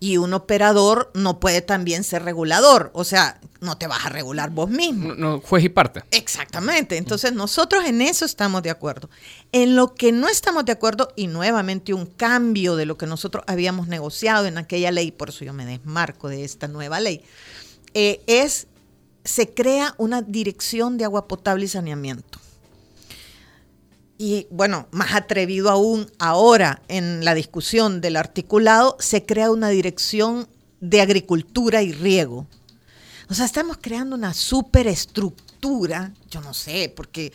Y 0.00 0.18
un 0.18 0.34
operador 0.34 1.10
no 1.14 1.40
puede 1.40 1.62
también 1.62 2.04
ser 2.04 2.24
regulador. 2.24 2.90
O 2.94 3.04
sea, 3.04 3.40
no 3.60 3.78
te 3.78 3.86
vas 3.86 4.04
a 4.04 4.08
regular 4.10 4.50
vos 4.50 4.68
mismo. 4.68 5.14
No, 5.14 5.14
no, 5.14 5.40
juez 5.40 5.64
y 5.64 5.68
parte. 5.68 6.02
Exactamente. 6.10 6.96
Entonces 6.96 7.32
nosotros 7.32 7.84
en 7.86 8.02
eso 8.02 8.24
estamos 8.24 8.62
de 8.62 8.70
acuerdo. 8.70 9.08
En 9.52 9.76
lo 9.76 9.94
que 9.94 10.12
no 10.12 10.28
estamos 10.28 10.64
de 10.64 10.72
acuerdo, 10.72 11.08
y 11.16 11.28
nuevamente 11.28 11.94
un 11.94 12.06
cambio 12.06 12.76
de 12.76 12.86
lo 12.86 12.98
que 12.98 13.06
nosotros 13.06 13.44
habíamos 13.46 13.86
negociado 13.88 14.46
en 14.46 14.58
aquella 14.58 14.90
ley, 14.90 15.10
por 15.10 15.30
eso 15.30 15.44
yo 15.44 15.52
me 15.52 15.64
desmarco 15.64 16.28
de 16.28 16.44
esta 16.44 16.68
nueva 16.68 17.00
ley, 17.00 17.22
eh, 17.94 18.20
es, 18.26 18.66
se 19.24 19.54
crea 19.54 19.94
una 19.96 20.20
dirección 20.22 20.98
de 20.98 21.04
agua 21.04 21.28
potable 21.28 21.64
y 21.64 21.68
saneamiento. 21.68 22.40
Y 24.24 24.46
bueno, 24.48 24.88
más 24.90 25.12
atrevido 25.12 25.68
aún, 25.68 26.10
ahora 26.18 26.80
en 26.88 27.26
la 27.26 27.34
discusión 27.34 28.00
del 28.00 28.16
articulado, 28.16 28.96
se 28.98 29.26
crea 29.26 29.50
una 29.50 29.68
dirección 29.68 30.48
de 30.80 31.02
agricultura 31.02 31.82
y 31.82 31.92
riego. 31.92 32.46
O 33.28 33.34
sea, 33.34 33.44
estamos 33.44 33.76
creando 33.82 34.16
una 34.16 34.32
superestructura, 34.32 36.14
yo 36.30 36.40
no 36.40 36.54
sé, 36.54 36.90
porque 36.96 37.34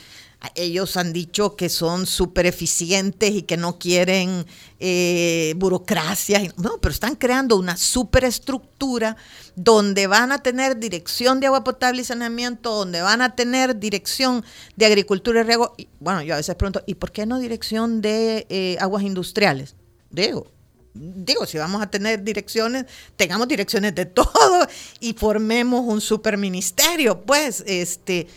ellos 0.55 0.95
han 0.95 1.11
dicho 1.11 1.55
que 1.57 1.67
son 1.67 2.05
súper 2.05 2.45
eficientes 2.45 3.31
y 3.31 3.41
que 3.41 3.57
no 3.57 3.77
quieren 3.77 4.45
eh, 4.79 5.53
burocracia. 5.57 6.41
y- 6.41 6.51
No, 6.57 6.77
pero 6.81 6.93
están 6.93 7.15
creando 7.15 7.57
una 7.57 7.75
superestructura 7.77 9.17
donde 9.55 10.07
van 10.07 10.31
a 10.31 10.41
tener 10.41 10.79
dirección 10.79 11.39
de 11.39 11.47
agua 11.47 11.63
potable 11.63 12.01
y 12.01 12.05
saneamiento, 12.05 12.73
donde 12.73 13.01
van 13.01 13.21
a 13.21 13.35
tener 13.35 13.77
dirección 13.79 14.45
de 14.77 14.85
agricultura 14.85 15.41
y 15.41 15.43
riego. 15.43 15.73
Y, 15.77 15.89
bueno, 15.99 16.21
yo 16.21 16.33
a 16.35 16.37
veces 16.37 16.55
pregunto, 16.55 16.81
¿y 16.85 16.95
por 16.95 17.11
qué 17.11 17.25
no 17.25 17.39
dirección 17.39 18.01
de 18.01 18.45
eh, 18.49 18.77
aguas 18.79 19.03
industriales? 19.03 19.75
Digo, 20.09 20.47
digo, 20.93 21.45
si 21.45 21.57
vamos 21.57 21.81
a 21.81 21.89
tener 21.91 22.23
direcciones, 22.23 22.85
tengamos 23.17 23.47
direcciones 23.47 23.93
de 23.93 24.05
todo 24.05 24.67
y 25.01 25.13
formemos 25.13 25.81
un 25.85 25.99
superministerio, 25.99 27.21
pues, 27.23 27.63
este. 27.67 28.27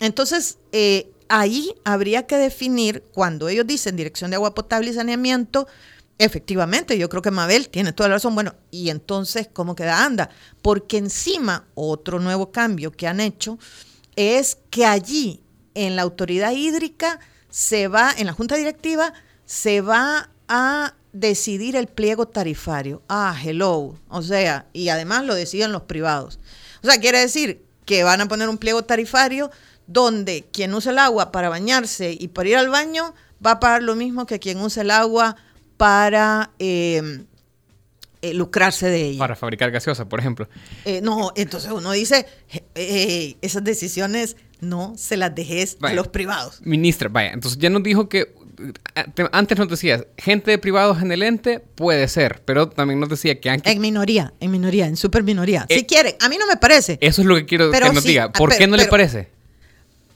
Entonces, 0.00 0.58
eh, 0.70 1.10
ahí 1.28 1.74
habría 1.84 2.26
que 2.26 2.36
definir, 2.36 3.04
cuando 3.12 3.48
ellos 3.48 3.66
dicen 3.66 3.96
Dirección 3.96 4.30
de 4.30 4.36
Agua 4.36 4.54
Potable 4.54 4.90
y 4.90 4.94
Saneamiento, 4.94 5.66
efectivamente, 6.18 6.98
yo 6.98 7.08
creo 7.08 7.22
que 7.22 7.30
Mabel 7.30 7.68
tiene 7.68 7.92
toda 7.92 8.08
la 8.08 8.16
razón. 8.16 8.34
Bueno, 8.34 8.54
y 8.70 8.90
entonces, 8.90 9.48
¿cómo 9.52 9.74
queda 9.74 10.04
anda? 10.04 10.30
Porque 10.62 10.98
encima, 10.98 11.66
otro 11.74 12.18
nuevo 12.18 12.50
cambio 12.50 12.92
que 12.92 13.06
han 13.06 13.20
hecho 13.20 13.58
es 14.16 14.58
que 14.70 14.84
allí, 14.84 15.42
en 15.74 15.96
la 15.96 16.02
autoridad 16.02 16.52
hídrica, 16.52 17.20
se 17.50 17.88
va, 17.88 18.12
en 18.16 18.26
la 18.26 18.32
junta 18.32 18.56
directiva, 18.56 19.12
se 19.44 19.80
va 19.80 20.30
a 20.48 20.94
decidir 21.12 21.76
el 21.76 21.86
pliego 21.86 22.26
tarifario. 22.26 23.02
Ah, 23.08 23.36
hello. 23.42 23.98
O 24.08 24.22
sea, 24.22 24.66
y 24.72 24.88
además 24.88 25.24
lo 25.24 25.34
deciden 25.34 25.72
los 25.72 25.82
privados. 25.82 26.38
O 26.82 26.86
sea, 26.86 27.00
quiere 27.00 27.20
decir 27.20 27.64
que 27.84 28.04
van 28.04 28.20
a 28.20 28.28
poner 28.28 28.48
un 28.48 28.58
pliego 28.58 28.82
tarifario 28.82 29.50
donde 29.88 30.44
quien 30.52 30.72
usa 30.74 30.92
el 30.92 30.98
agua 30.98 31.32
para 31.32 31.48
bañarse 31.48 32.16
y 32.16 32.28
para 32.28 32.48
ir 32.48 32.56
al 32.56 32.68
baño 32.68 33.14
va 33.44 33.52
a 33.52 33.60
pagar 33.60 33.82
lo 33.82 33.96
mismo 33.96 34.26
que 34.26 34.38
quien 34.38 34.60
usa 34.60 34.82
el 34.82 34.90
agua 34.90 35.34
para 35.76 36.50
eh, 36.58 37.24
eh, 38.20 38.34
lucrarse 38.34 38.88
de 38.88 39.06
ella. 39.06 39.18
Para 39.18 39.34
fabricar 39.34 39.70
gaseosa, 39.70 40.08
por 40.08 40.20
ejemplo. 40.20 40.48
Eh, 40.84 41.00
no, 41.02 41.32
entonces 41.36 41.72
uno 41.72 41.90
dice, 41.92 42.26
esas 42.74 43.64
decisiones 43.64 44.36
no 44.60 44.92
se 44.96 45.16
las 45.16 45.34
dejes 45.34 45.78
a 45.80 45.94
los 45.94 46.08
privados. 46.08 46.60
Ministra, 46.64 47.08
vaya, 47.08 47.30
entonces 47.32 47.58
ya 47.58 47.70
nos 47.70 47.82
dijo 47.82 48.08
que 48.08 48.34
antes 49.30 49.56
nos 49.56 49.68
decías, 49.68 50.04
gente 50.18 50.50
de 50.50 50.58
privados 50.58 51.00
en 51.00 51.12
el 51.12 51.22
ente 51.22 51.60
puede 51.60 52.08
ser, 52.08 52.42
pero 52.44 52.68
también 52.68 52.98
nos 52.98 53.08
decía 53.08 53.40
que... 53.40 53.48
En 53.62 53.80
minoría, 53.80 54.34
en 54.40 54.50
minoría, 54.50 54.86
en 54.86 54.96
super 54.96 55.22
minoría. 55.22 55.64
si 55.70 55.84
quiere, 55.84 56.16
a 56.20 56.28
mí 56.28 56.36
no 56.36 56.46
me 56.46 56.56
parece. 56.56 56.98
Eso 57.00 57.22
es 57.22 57.26
lo 57.28 57.36
que 57.36 57.46
quiero 57.46 57.70
que 57.70 57.80
nos 57.80 58.04
diga. 58.04 58.32
¿Por 58.32 58.54
qué 58.54 58.66
no 58.66 58.76
le 58.76 58.86
parece? 58.86 59.37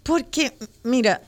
Porque, 0.02 0.56
mira, 0.82 1.22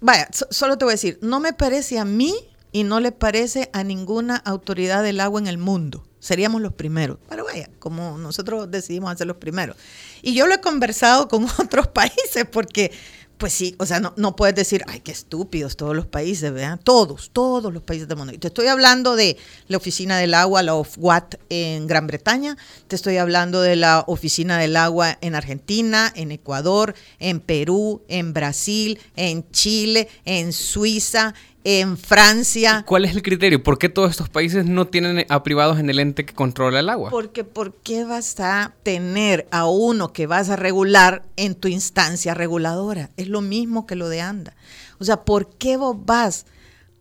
vaya, 0.00 0.28
solo 0.50 0.78
te 0.78 0.84
voy 0.84 0.92
a 0.92 0.94
decir, 0.94 1.18
no 1.22 1.40
me 1.40 1.52
parece 1.52 1.98
a 1.98 2.04
mí 2.04 2.34
y 2.72 2.84
no 2.84 3.00
le 3.00 3.12
parece 3.12 3.70
a 3.72 3.84
ninguna 3.84 4.36
autoridad 4.36 5.02
del 5.02 5.20
agua 5.20 5.40
en 5.40 5.46
el 5.46 5.58
mundo. 5.58 6.04
Seríamos 6.18 6.60
los 6.60 6.72
primeros. 6.72 7.18
Pero 7.28 7.44
vaya, 7.44 7.70
como 7.78 8.18
nosotros 8.18 8.70
decidimos 8.70 9.12
hacer 9.12 9.26
los 9.26 9.36
primeros. 9.36 9.76
Y 10.22 10.34
yo 10.34 10.46
lo 10.46 10.54
he 10.54 10.60
conversado 10.60 11.28
con 11.28 11.46
otros 11.58 11.88
países 11.88 12.46
porque 12.50 12.90
pues 13.38 13.52
sí, 13.52 13.74
o 13.78 13.86
sea, 13.86 14.00
no, 14.00 14.14
no 14.16 14.34
puedes 14.34 14.54
decir, 14.54 14.82
ay, 14.86 15.00
qué 15.00 15.12
estúpidos 15.12 15.76
todos 15.76 15.94
los 15.94 16.06
países, 16.06 16.52
¿verdad? 16.52 16.80
Todos, 16.82 17.30
todos 17.32 17.72
los 17.72 17.82
países 17.82 18.08
del 18.08 18.16
mundo. 18.16 18.32
Y 18.32 18.38
te 18.38 18.48
estoy 18.48 18.66
hablando 18.66 19.14
de 19.14 19.36
la 19.68 19.76
Oficina 19.76 20.18
del 20.18 20.34
Agua, 20.34 20.62
la 20.62 20.74
OFWAT 20.74 21.34
en 21.50 21.86
Gran 21.86 22.06
Bretaña, 22.06 22.56
te 22.88 22.96
estoy 22.96 23.18
hablando 23.18 23.60
de 23.60 23.76
la 23.76 24.04
Oficina 24.06 24.58
del 24.58 24.76
Agua 24.76 25.18
en 25.20 25.34
Argentina, 25.34 26.12
en 26.16 26.32
Ecuador, 26.32 26.94
en 27.18 27.40
Perú, 27.40 28.02
en 28.08 28.32
Brasil, 28.32 28.98
en 29.16 29.50
Chile, 29.50 30.08
en 30.24 30.52
Suiza, 30.52 31.34
en 31.68 31.98
Francia. 31.98 32.84
¿Cuál 32.86 33.06
es 33.06 33.16
el 33.16 33.22
criterio? 33.22 33.60
¿Por 33.60 33.76
qué 33.76 33.88
todos 33.88 34.12
estos 34.12 34.28
países 34.28 34.66
no 34.66 34.86
tienen 34.86 35.26
a 35.28 35.42
privados 35.42 35.80
en 35.80 35.90
el 35.90 35.98
ente 35.98 36.24
que 36.24 36.32
controla 36.32 36.78
el 36.78 36.88
agua? 36.88 37.10
Porque 37.10 37.42
¿por 37.42 37.74
qué 37.74 38.04
vas 38.04 38.38
a 38.38 38.72
tener 38.84 39.48
a 39.50 39.66
uno 39.66 40.12
que 40.12 40.28
vas 40.28 40.48
a 40.48 40.54
regular 40.54 41.24
en 41.34 41.56
tu 41.56 41.66
instancia 41.66 42.34
reguladora? 42.34 43.10
Es 43.16 43.26
lo 43.26 43.40
mismo 43.40 43.84
que 43.84 43.96
lo 43.96 44.08
de 44.08 44.20
ANDA. 44.20 44.54
O 45.00 45.04
sea, 45.04 45.24
¿por 45.24 45.56
qué 45.56 45.76
vos 45.76 45.96
vas 46.06 46.46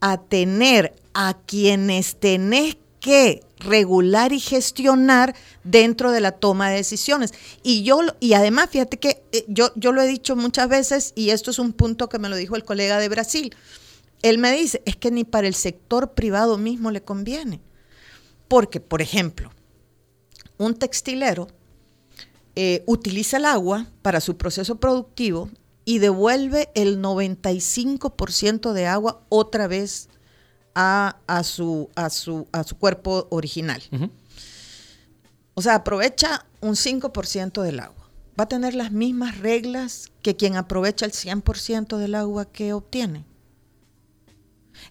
a 0.02 0.18
tener 0.18 0.96
a 1.14 1.38
quienes 1.46 2.16
tenés 2.16 2.78
que 3.00 3.44
regular 3.60 4.34
y 4.34 4.40
gestionar 4.40 5.36
dentro 5.64 6.12
de 6.12 6.22
la 6.22 6.32
toma 6.32 6.70
de 6.70 6.78
decisiones. 6.78 7.34
Y 7.62 7.84
yo 7.84 8.02
y 8.20 8.34
además 8.34 8.70
fíjate 8.72 8.98
que 8.98 9.24
eh, 9.32 9.46
yo 9.48 9.72
yo 9.76 9.92
lo 9.92 10.02
he 10.02 10.08
dicho 10.08 10.36
muchas 10.36 10.68
veces 10.70 11.14
y 11.16 11.30
esto 11.30 11.52
es 11.52 11.60
un 11.60 11.72
punto 11.72 12.10
que 12.10 12.20
me 12.20 12.30
lo 12.30 12.36
dijo 12.36 12.56
el 12.56 12.66
colega 12.66 12.98
de 12.98 13.10
Brasil. 13.10 13.56
Él 14.22 14.38
me 14.38 14.52
dice, 14.52 14.82
es 14.86 14.96
que 14.96 15.12
ni 15.12 15.24
para 15.24 15.48
el 15.48 15.56
sector 15.56 16.14
privado 16.14 16.58
mismo 16.58 16.92
le 16.92 17.04
conviene. 17.04 17.62
Porque, 18.48 18.80
por 18.80 19.02
ejemplo, 19.02 19.52
un 20.58 20.76
textilero 20.76 21.48
eh, 22.56 22.84
utiliza 22.86 23.38
el 23.38 23.46
agua 23.46 23.88
para 24.02 24.22
su 24.22 24.38
proceso 24.38 24.78
productivo 24.78 25.50
y 25.84 26.00
devuelve 26.00 26.70
el 26.74 27.02
95% 27.02 28.72
de 28.72 28.88
agua 28.88 29.22
otra 29.30 29.68
vez 29.68 30.10
a, 30.74 31.16
su, 31.44 31.90
a, 31.96 32.10
su, 32.10 32.48
a 32.52 32.64
su, 32.64 32.78
cuerpo 32.78 33.28
original. 33.30 33.82
O 35.54 35.62
sea, 35.62 35.76
aprovecha 35.76 36.46
un 36.60 36.76
5% 36.76 37.62
del 37.62 37.80
agua. 37.80 38.10
Va 38.38 38.44
a 38.44 38.50
tener 38.50 38.74
las 38.74 38.92
mismas 38.92 39.38
reglas 39.38 40.12
que 40.22 40.36
quien 40.36 40.58
aprovecha 40.58 41.06
el 41.06 41.14
100% 41.14 41.98
del 41.98 42.16
agua 42.16 42.46
que 42.46 42.74
obtiene. 42.74 43.26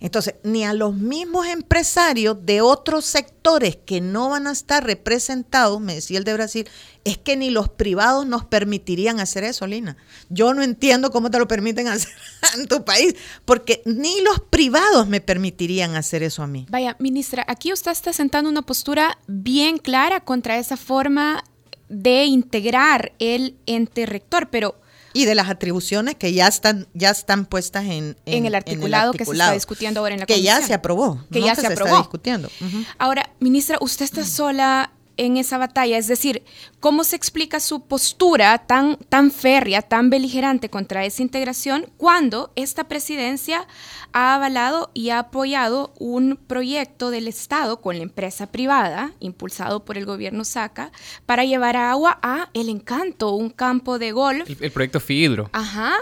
Entonces, 0.01 0.35
ni 0.43 0.65
a 0.65 0.73
los 0.73 0.95
mismos 0.95 1.47
empresarios 1.47 2.45
de 2.45 2.61
otros 2.61 3.05
sectores 3.05 3.77
que 3.77 4.01
no 4.01 4.31
van 4.31 4.47
a 4.47 4.53
estar 4.53 4.85
representados, 4.85 5.81
me 5.81 5.95
decía 5.95 6.19
el 6.19 6.25
de 6.25 6.35
Brasil, 6.35 6.69
es 7.05 7.19
que 7.19 7.37
ni 7.37 7.51
los 7.51 7.69
privados 7.69 8.27
nos 8.27 8.45
permitirían 8.45 9.21
hacer 9.21 9.45
eso, 9.45 9.67
Lina. 9.67 9.97
Yo 10.31 10.55
no 10.55 10.63
entiendo 10.63 11.11
cómo 11.11 11.31
te 11.31 11.39
lo 11.39 11.47
permiten 11.47 11.89
hacer 11.89 12.13
en 12.57 12.67
tu 12.67 12.85
país, 12.85 13.15
porque 13.45 13.83
ni 13.85 14.21
los 14.23 14.41
privados 14.41 15.07
me 15.07 15.21
permitirían 15.21 15.95
hacer 15.97 16.23
eso 16.23 16.43
a 16.43 16.47
mí. 16.47 16.67
Vaya, 16.71 16.97
ministra, 16.99 17.45
aquí 17.49 17.73
usted 17.73 17.91
está 17.91 18.13
sentando 18.13 18.51
una 18.51 18.63
postura 18.63 19.19
bien 19.27 19.79
clara 19.79 20.21
contra 20.21 20.59
esa 20.59 20.77
forma 20.77 21.45
de 21.89 22.25
integrar 22.25 23.13
el 23.19 23.57
ente 23.67 24.07
rector, 24.07 24.49
pero 24.51 24.77
y 25.15 25.25
de 25.25 25.35
las 25.35 25.49
atribuciones 25.49 26.17
que 26.17 26.35
ya 26.35 26.47
están 26.49 26.87
ya 26.93 27.11
están 27.11 27.47
puestas 27.47 27.85
en, 27.85 28.17
en, 28.27 28.45
el, 28.45 28.55
articulado 28.55 29.13
que 29.13 29.25
se 29.25 29.33
está 29.33 29.53
discutiendo 29.53 30.01
ahora 30.01 30.15
en 30.15 30.21
la 30.21 30.27
que 30.27 30.43
ya 30.43 30.61
se 30.61 30.75
aprobó 30.75 31.25
que 31.33 31.41
ya 31.41 31.55
se, 31.55 31.67
aprobó 31.67 31.87
está 31.87 31.99
discutiendo 31.99 32.51
ahora 32.99 33.31
ministra 33.41 33.79
usted 33.81 34.05
está 34.05 34.25
sola 34.25 34.91
en 35.17 35.37
esa 35.37 35.59
batalla? 35.59 35.99
Es 35.99 36.07
decir, 36.07 36.43
¿cómo 36.81 37.05
se 37.05 37.17
explica 37.17 37.61
su 37.61 37.87
postura 37.87 38.59
tan, 38.59 38.97
tan 39.09 39.31
férrea, 39.31 39.83
tan 39.83 40.11
beligerante 40.11 40.69
contra 40.69 41.05
esa 41.05 41.23
integración 41.23 41.87
cuando 41.97 42.53
esta 42.57 42.85
presidencia 42.85 43.67
ha 44.13 44.35
avalado 44.35 44.91
y 44.95 45.11
ha 45.11 45.19
apoyado 45.19 45.93
un 45.99 46.39
proyecto 46.47 47.11
del 47.11 47.29
Estado 47.29 47.81
con 47.81 47.97
la 47.97 48.03
empresa 48.03 48.51
privada, 48.51 49.13
impulsado 49.21 49.85
por 49.85 49.99
el 49.99 50.07
gobierno 50.07 50.45
SACA, 50.45 50.93
para 51.27 51.45
llevar 51.45 51.77
agua 51.77 52.19
a 52.23 52.51
El 52.55 52.69
Encanto, 52.69 53.33
un 53.33 53.51
campo 53.51 53.99
de 53.99 54.13
golf? 54.13 54.49
El, 54.49 54.57
el 54.61 54.71
proyecto 54.71 55.01
FIDRO. 55.01 55.51
Ajá, 55.53 55.95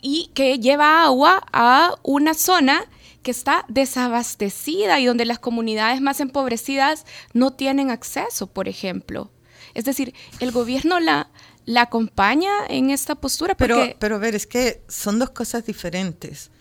y 0.00 0.30
que 0.34 0.58
lleva 0.58 1.02
agua 1.02 1.44
a 1.52 1.96
una 2.02 2.34
zona 2.34 2.84
que 3.26 3.32
está 3.32 3.64
desabastecida 3.66 5.00
y 5.00 5.06
donde 5.06 5.24
las 5.24 5.40
comunidades 5.40 6.00
más 6.00 6.20
empobrecidas 6.20 7.04
no 7.32 7.52
tienen 7.52 7.90
acceso, 7.90 8.46
por 8.46 8.68
ejemplo. 8.68 9.32
Es 9.74 9.84
decir, 9.84 10.14
el 10.38 10.52
gobierno 10.52 11.00
la, 11.00 11.32
la 11.64 11.82
acompaña 11.82 12.52
en 12.68 12.90
esta 12.90 13.16
postura. 13.16 13.56
Pero, 13.56 13.82
pero 13.98 14.14
a 14.14 14.18
ver, 14.18 14.36
es 14.36 14.46
que 14.46 14.80
son 14.86 15.18
dos 15.18 15.30
cosas 15.30 15.66
diferentes. 15.66 16.52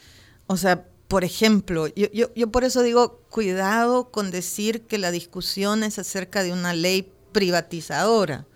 O 0.47 0.57
sea, 0.57 0.87
por 1.07 1.23
ejemplo, 1.23 1.85
yo, 1.85 2.07
yo, 2.11 2.33
yo 2.33 2.49
por 2.49 2.63
eso 2.63 2.81
digo, 2.81 3.21
cuidado 3.29 4.09
con 4.09 4.31
decir 4.31 4.87
que 4.87 4.97
la 4.97 5.11
discusión 5.11 5.83
es 5.83 5.99
acerca 5.99 6.41
de 6.41 6.51
una 6.51 6.73
ley 6.73 7.13
privatizadora, 7.31 8.47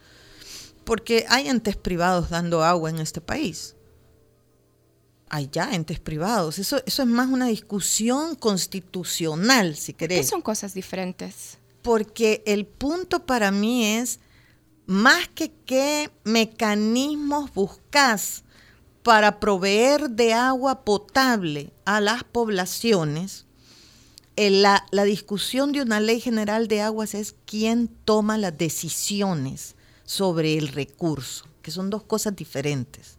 porque 0.83 1.27
hay 1.29 1.47
entes 1.47 1.77
privados 1.77 2.31
dando 2.31 2.63
agua 2.63 2.89
en 2.89 2.97
este 2.97 3.21
país 3.21 3.75
ya 5.51 5.71
entes 5.73 5.99
privados. 5.99 6.59
Eso, 6.59 6.81
eso 6.85 7.03
es 7.03 7.07
más 7.07 7.29
una 7.29 7.47
discusión 7.47 8.35
constitucional, 8.35 9.75
si 9.75 9.93
querés. 9.93 10.21
¿Qué 10.21 10.27
son 10.27 10.41
cosas 10.41 10.73
diferentes? 10.73 11.57
Porque 11.81 12.43
el 12.45 12.65
punto 12.65 13.25
para 13.25 13.51
mí 13.51 13.85
es, 13.85 14.19
más 14.85 15.27
que 15.29 15.51
qué 15.65 16.09
mecanismos 16.23 17.53
buscas 17.53 18.43
para 19.03 19.39
proveer 19.39 20.09
de 20.09 20.33
agua 20.33 20.83
potable 20.83 21.71
a 21.85 22.01
las 22.01 22.23
poblaciones, 22.23 23.45
la, 24.35 24.85
la 24.91 25.03
discusión 25.03 25.73
de 25.73 25.81
una 25.81 25.99
ley 25.99 26.21
general 26.21 26.67
de 26.67 26.81
aguas 26.81 27.13
es 27.13 27.35
quién 27.45 27.87
toma 28.05 28.37
las 28.37 28.57
decisiones 28.57 29.75
sobre 30.05 30.57
el 30.57 30.69
recurso, 30.69 31.45
que 31.61 31.71
son 31.71 31.89
dos 31.89 32.03
cosas 32.03 32.35
diferentes 32.35 33.18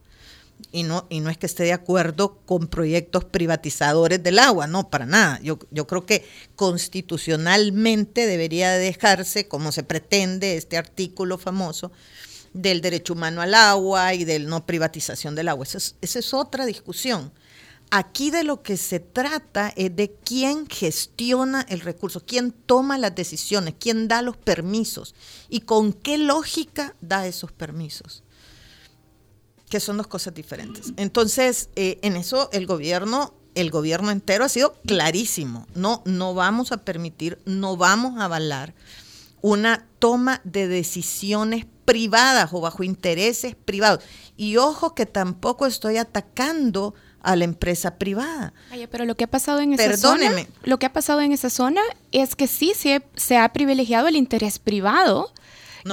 y 0.73 0.83
no, 0.83 1.07
y 1.11 1.21
no 1.21 1.31
es 1.31 1.39
que 1.39 1.47
esté 1.47 1.65
de 1.65 1.73
acuerdo 1.73 2.39
con 2.47 2.69
proyectos 2.69 3.25
privatizadores 3.25 4.23
del 4.23 4.39
agua, 4.39 4.67
no, 4.67 4.91
para 4.91 5.07
nada. 5.07 5.41
Yo, 5.43 5.59
yo 5.71 5.87
creo 5.87 6.07
que 6.07 6.25
constitucionalmente 6.57 8.27
debería 8.27 8.71
dejarse, 8.73 9.49
como 9.49 9.73
se 9.73 9.83
pretende 9.83 10.57
este 10.57 10.77
artículo 10.77 11.39
famoso, 11.39 11.93
del 12.53 12.81
derecho 12.81 13.13
humano 13.13 13.43
al 13.43 13.55
agua 13.55 14.15
y 14.15 14.25
de 14.25 14.41
no 14.41 14.67
privatización 14.67 15.35
del 15.35 15.49
agua. 15.49 15.65
Esa 15.65 15.79
es, 15.79 15.97
esa 16.01 16.19
es 16.19 16.35
otra 16.35 16.67
discusión. 16.67 17.33
Aquí 17.93 18.31
de 18.31 18.45
lo 18.45 18.63
que 18.63 18.77
se 18.77 19.01
trata 19.01 19.73
es 19.75 19.95
de 19.97 20.13
quién 20.25 20.69
gestiona 20.69 21.67
el 21.69 21.81
recurso, 21.81 22.25
quién 22.25 22.53
toma 22.53 22.99
las 22.99 23.17
decisiones, 23.17 23.75
quién 23.81 24.07
da 24.07 24.23
los 24.23 24.37
permisos 24.37 25.17
y 25.49 25.61
con 25.61 25.93
qué 25.93 26.17
lógica 26.17 26.95
da 27.01 27.27
esos 27.27 27.51
permisos. 27.51 28.23
Que 29.71 29.81
son 29.81 29.97
dos 29.97 30.09
cosas 30.09 30.35
diferentes. 30.35 30.93
Entonces, 30.97 31.71
eh, 31.77 31.99
en 32.03 32.17
eso 32.17 32.51
el 32.53 32.67
gobierno, 32.67 33.33
el 33.55 33.71
gobierno 33.71 34.11
entero 34.11 34.45
ha 34.45 34.49
sido 34.49 34.75
clarísimo. 34.85 35.67
No, 35.75 36.03
no 36.05 36.35
vamos 36.35 36.73
a 36.73 36.79
permitir, 36.79 37.39
no 37.47 37.77
vamos 37.77 38.19
a 38.19 38.25
avalar 38.25 38.75
una 39.41 39.87
toma 39.99 40.41
de 40.45 40.69
decisiones 40.69 41.67
privadas 41.85 42.51
o 42.53 42.61
bajo 42.61 42.83
intereses 42.83 43.55
privados. 43.55 44.05
Y 44.37 44.57
ojo 44.57 44.95
que 44.95 45.07
tampoco 45.07 45.67
estoy 45.67 45.97
atacando 45.97 46.95
a 47.23 47.37
la 47.37 47.45
empresa 47.45 47.97
privada. 47.97 48.53
pero 48.91 49.05
lo 49.05 49.17
que 49.17 49.25
ha 49.25 49.31
pasado 49.31 49.61
en 49.61 49.73
esa 49.73 49.97
zona, 49.97 50.47
lo 50.65 50.79
que 50.79 50.87
ha 50.87 50.93
pasado 50.93 51.21
en 51.21 51.33
esa 51.33 51.51
zona 51.51 51.83
es 52.13 52.35
que 52.35 52.49
sí 52.49 52.73
se, 52.75 53.03
se 53.15 53.37
ha 53.37 53.53
privilegiado 53.53 54.09
el 54.09 54.17
interés 54.17 54.59
privado. 54.59 55.33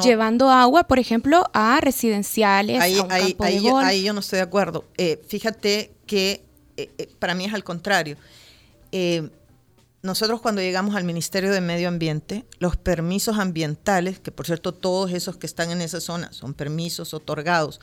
Llevando 0.03 0.49
agua, 0.49 0.85
por 0.85 0.99
ejemplo, 0.99 1.45
a 1.53 1.79
residenciales, 1.81 2.81
ahí, 2.81 2.97
a 2.97 3.03
un 3.03 3.11
ahí, 3.11 3.35
ahí, 3.39 4.03
Yo, 4.03 4.13
no 4.13 4.19
estoy 4.19 4.37
de 4.37 4.43
acuerdo. 4.43 4.85
Eh, 4.97 5.21
fíjate 5.27 5.93
que 6.05 6.45
eh, 6.77 6.89
eh, 6.97 7.09
para 7.19 7.35
mí 7.35 7.45
es 7.45 7.53
al 7.53 7.63
contrario. 7.63 8.17
nosotros 10.01 10.41
cuando 10.41 10.61
llegamos 10.61 10.95
al 10.95 11.03
Ministerio 11.03 11.51
de 11.51 11.61
Medio 11.61 11.87
Ambiente, 11.87 12.45
los 12.59 12.77
permisos 12.77 13.37
ambientales, 13.37 14.19
que 14.19 14.31
por 14.31 14.45
cierto 14.45 14.73
todos 14.73 15.11
esos 15.11 15.37
que 15.37 15.47
están 15.47 15.71
en 15.71 15.81
esa 15.81 15.99
zona 15.99 16.31
son 16.31 16.53
permisos 16.53 17.13
otorgados 17.13 17.79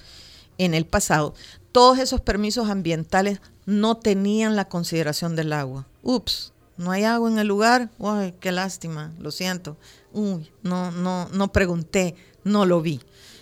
en 0.58 0.74
el 0.74 0.86
pasado, 0.86 1.34
todos 1.72 1.98
esos 1.98 2.20
permisos 2.20 2.70
ambientales 2.70 3.40
no 3.66 3.96
tenían 3.96 4.56
la 4.56 4.68
consideración 4.68 5.36
del 5.36 5.52
agua. 5.52 5.86
Ups, 6.02 6.53
no 6.76 6.90
hay 6.90 7.04
agua 7.04 7.30
en 7.30 7.38
el 7.38 7.46
lugar. 7.46 7.90
Uy, 7.98 8.34
qué 8.40 8.52
lástima, 8.52 9.12
lo 9.18 9.30
siento. 9.30 9.76
Uy, 10.12 10.50
no, 10.62 10.90
no, 10.90 11.28
no 11.32 11.52
pregunté, 11.52 12.16
no 12.44 12.66
lo 12.66 12.80
vi. 12.80 13.00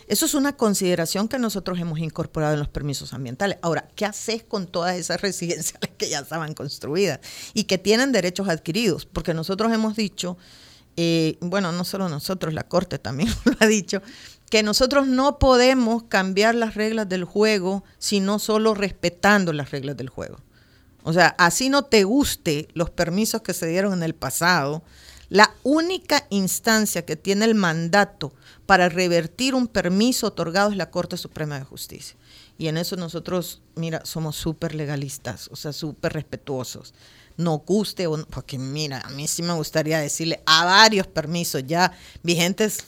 Eso 0.09 0.27
es 0.27 0.35
una 0.35 0.57
consideración 0.57 1.29
que 1.29 1.38
nosotros 1.38 1.79
hemos 1.79 1.99
incorporado 1.99 2.55
en 2.55 2.59
los 2.59 2.68
permisos 2.68 3.14
ambientales. 3.14 3.59
Ahora, 3.62 3.88
¿qué 3.95 4.05
haces 4.05 4.42
con 4.42 4.66
todas 4.66 4.97
esas 4.97 5.21
residenciales 5.23 5.90
que 5.97 6.09
ya 6.09 6.21
estaban 6.21 6.55
construidas 6.55 7.21
y 7.55 7.64
que 7.64 7.79
tienen 7.79 8.12
derechos 8.12 8.49
adquiridos? 8.49 9.07
Porque 9.07 9.33
nosotros 9.33 9.73
hemos 9.73 9.97
dicho, 9.97 10.37
eh, 10.97 11.38
bueno, 11.40 11.73
no 11.73 11.85
solo 11.85 12.09
nosotros, 12.09 12.53
la 12.53 12.64
Corte 12.64 12.99
también 12.99 13.31
lo 13.45 13.57
ha 13.61 13.66
dicho, 13.66 14.03
que 14.51 14.62
nosotros 14.62 15.07
no 15.07 15.38
podemos 15.38 16.03
cambiar 16.03 16.55
las 16.55 16.75
reglas 16.75 17.09
del 17.09 17.25
juego, 17.25 17.83
sino 17.99 18.38
solo 18.38 18.75
respetando 18.75 19.55
las 19.55 19.71
reglas 19.71 19.97
del 19.97 20.11
juego. 20.11 20.40
O 21.03 21.12
sea, 21.12 21.35
así 21.38 21.69
no 21.69 21.85
te 21.85 22.05
guste 22.05 22.69
los 22.75 22.91
permisos 22.91 23.43
que 23.43 23.55
se 23.55 23.67
dieron 23.67 23.93
en 23.93 24.03
el 24.03 24.15
pasado, 24.15 24.83
la 25.29 25.55
única 25.62 26.27
instancia 26.29 27.07
que 27.07 27.17
tiene 27.17 27.47
el 27.47 27.55
mandato 27.55 28.35
para 28.67 28.91
revertir 28.91 29.55
un 29.55 29.67
permiso 29.67 30.27
otorgado 30.27 30.71
es 30.71 30.77
la 30.77 30.91
Corte 30.91 31.17
Suprema 31.17 31.59
de 31.59 31.65
Justicia. 31.65 32.17
Y 32.59 32.69
en 32.69 32.77
eso 32.77 32.97
nosotros, 32.97 33.62
mira, 33.75 34.05
somos 34.05 34.37
súper 34.37 34.75
legalistas, 34.75 35.49
o 35.51 35.57
sea, 35.57 35.73
súper 35.73 36.12
respetuosos. 36.12 36.93
No 37.38 37.59
guste, 37.59 38.07
porque 38.29 38.59
mira, 38.59 39.01
a 39.01 39.09
mí 39.09 39.27
sí 39.27 39.43
me 39.43 39.55
gustaría 39.55 39.99
decirle 39.99 40.43
a 40.45 40.67
varios 40.67 41.07
permisos 41.07 41.67
ya 41.67 41.93
vigentes 42.23 42.85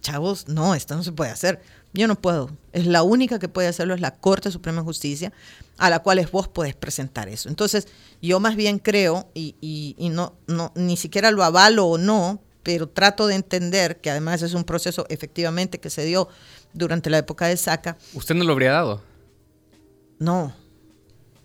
chavos, 0.00 0.48
no, 0.48 0.74
esto 0.74 0.96
no 0.96 1.02
se 1.02 1.12
puede 1.12 1.30
hacer. 1.30 1.62
Yo 1.92 2.06
no 2.06 2.20
puedo. 2.20 2.50
Es 2.72 2.86
la 2.86 3.02
única 3.02 3.38
que 3.38 3.48
puede 3.48 3.68
hacerlo, 3.68 3.94
es 3.94 4.00
la 4.00 4.16
Corte 4.16 4.50
Suprema 4.50 4.80
de 4.80 4.84
Justicia, 4.84 5.32
a 5.78 5.90
la 5.90 6.00
cual 6.00 6.26
vos 6.32 6.48
podés 6.48 6.74
presentar 6.74 7.28
eso. 7.28 7.48
Entonces, 7.48 7.88
yo 8.22 8.40
más 8.40 8.56
bien 8.56 8.78
creo, 8.78 9.30
y, 9.34 9.56
y, 9.60 10.08
no, 10.08 10.36
no, 10.46 10.72
ni 10.74 10.96
siquiera 10.96 11.30
lo 11.30 11.44
avalo 11.44 11.86
o 11.86 11.98
no, 11.98 12.42
pero 12.62 12.88
trato 12.88 13.26
de 13.26 13.34
entender 13.34 14.00
que 14.00 14.10
además 14.10 14.42
es 14.42 14.54
un 14.54 14.64
proceso 14.64 15.06
efectivamente 15.08 15.78
que 15.78 15.90
se 15.90 16.04
dio 16.04 16.28
durante 16.72 17.10
la 17.10 17.18
época 17.18 17.46
de 17.46 17.56
Saca. 17.56 17.96
¿Usted 18.14 18.34
no 18.34 18.44
lo 18.44 18.52
habría 18.52 18.72
dado? 18.72 19.02
No. 20.18 20.52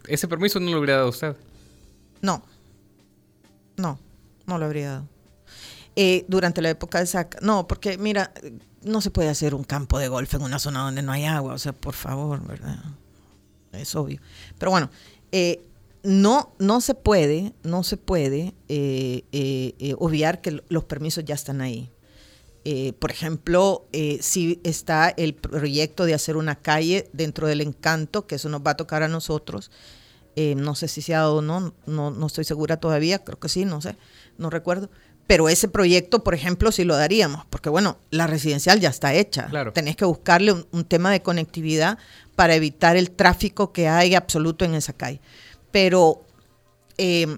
¿Ese 0.07 0.27
permiso 0.27 0.59
no 0.59 0.71
lo 0.71 0.77
habría 0.77 0.95
dado 0.95 1.09
usted? 1.09 1.35
No. 2.21 2.43
No, 3.77 3.99
no 4.45 4.57
lo 4.57 4.65
habría 4.65 4.89
dado. 4.89 5.07
Eh, 5.95 6.25
durante 6.27 6.61
la 6.61 6.69
época 6.69 6.99
de 6.99 7.05
saca. 7.05 7.37
No, 7.41 7.67
porque 7.67 7.97
mira, 7.97 8.31
no 8.81 9.01
se 9.01 9.11
puede 9.11 9.29
hacer 9.29 9.53
un 9.53 9.63
campo 9.63 9.99
de 9.99 10.07
golf 10.07 10.33
en 10.33 10.41
una 10.41 10.57
zona 10.57 10.83
donde 10.83 11.01
no 11.01 11.11
hay 11.11 11.25
agua, 11.25 11.53
o 11.53 11.57
sea, 11.57 11.73
por 11.73 11.93
favor, 11.93 12.45
¿verdad? 12.47 12.77
Es 13.73 13.95
obvio. 13.95 14.19
Pero 14.57 14.71
bueno, 14.71 14.89
eh, 15.31 15.61
no, 16.03 16.53
no 16.59 16.81
se 16.81 16.93
puede, 16.93 17.53
no 17.63 17.83
se 17.83 17.97
puede 17.97 18.53
eh, 18.67 19.95
obviar 19.99 20.41
que 20.41 20.61
los 20.69 20.83
permisos 20.85 21.23
ya 21.25 21.35
están 21.35 21.61
ahí. 21.61 21.91
por 22.99 23.11
ejemplo, 23.11 23.85
si 24.19 24.59
está 24.63 25.09
el 25.09 25.35
proyecto 25.35 26.05
de 26.05 26.13
hacer 26.13 26.37
una 26.37 26.55
calle 26.55 27.09
dentro 27.13 27.47
del 27.47 27.61
encanto, 27.61 28.25
que 28.25 28.35
eso 28.35 28.49
nos 28.49 28.61
va 28.61 28.71
a 28.71 28.77
tocar 28.77 29.03
a 29.03 29.07
nosotros, 29.07 29.71
no 30.35 30.75
sé 30.75 30.87
si 30.87 31.01
se 31.01 31.13
ha 31.13 31.19
dado 31.19 31.37
o 31.37 31.41
no, 31.41 31.73
no, 31.85 32.09
no 32.09 32.25
estoy 32.25 32.45
segura 32.45 32.77
todavía, 32.77 33.23
creo 33.23 33.39
que 33.39 33.49
sí, 33.49 33.65
no 33.65 33.79
sé, 33.81 33.95
no 34.39 34.49
recuerdo 34.49 34.89
pero 35.31 35.47
ese 35.47 35.69
proyecto, 35.69 36.25
por 36.25 36.33
ejemplo, 36.33 36.73
sí 36.73 36.83
lo 36.83 36.97
daríamos, 36.97 37.45
porque 37.49 37.69
bueno, 37.69 37.97
la 38.09 38.27
residencial 38.27 38.81
ya 38.81 38.89
está 38.89 39.13
hecha. 39.13 39.45
Claro. 39.45 39.71
Tenés 39.71 39.95
que 39.95 40.03
buscarle 40.03 40.51
un, 40.51 40.83
tema 40.83 41.09
de 41.09 41.21
conectividad 41.21 41.97
para 42.41 42.55
evitar 42.55 42.97
el 42.97 43.11
tráfico 43.11 43.71
que 43.71 43.87
hay 43.87 44.15
absoluto 44.15 44.65
en 44.65 44.73
esa 44.73 44.93
calle. 44.93 45.21
Pero 45.69 46.25
eh, 46.97 47.37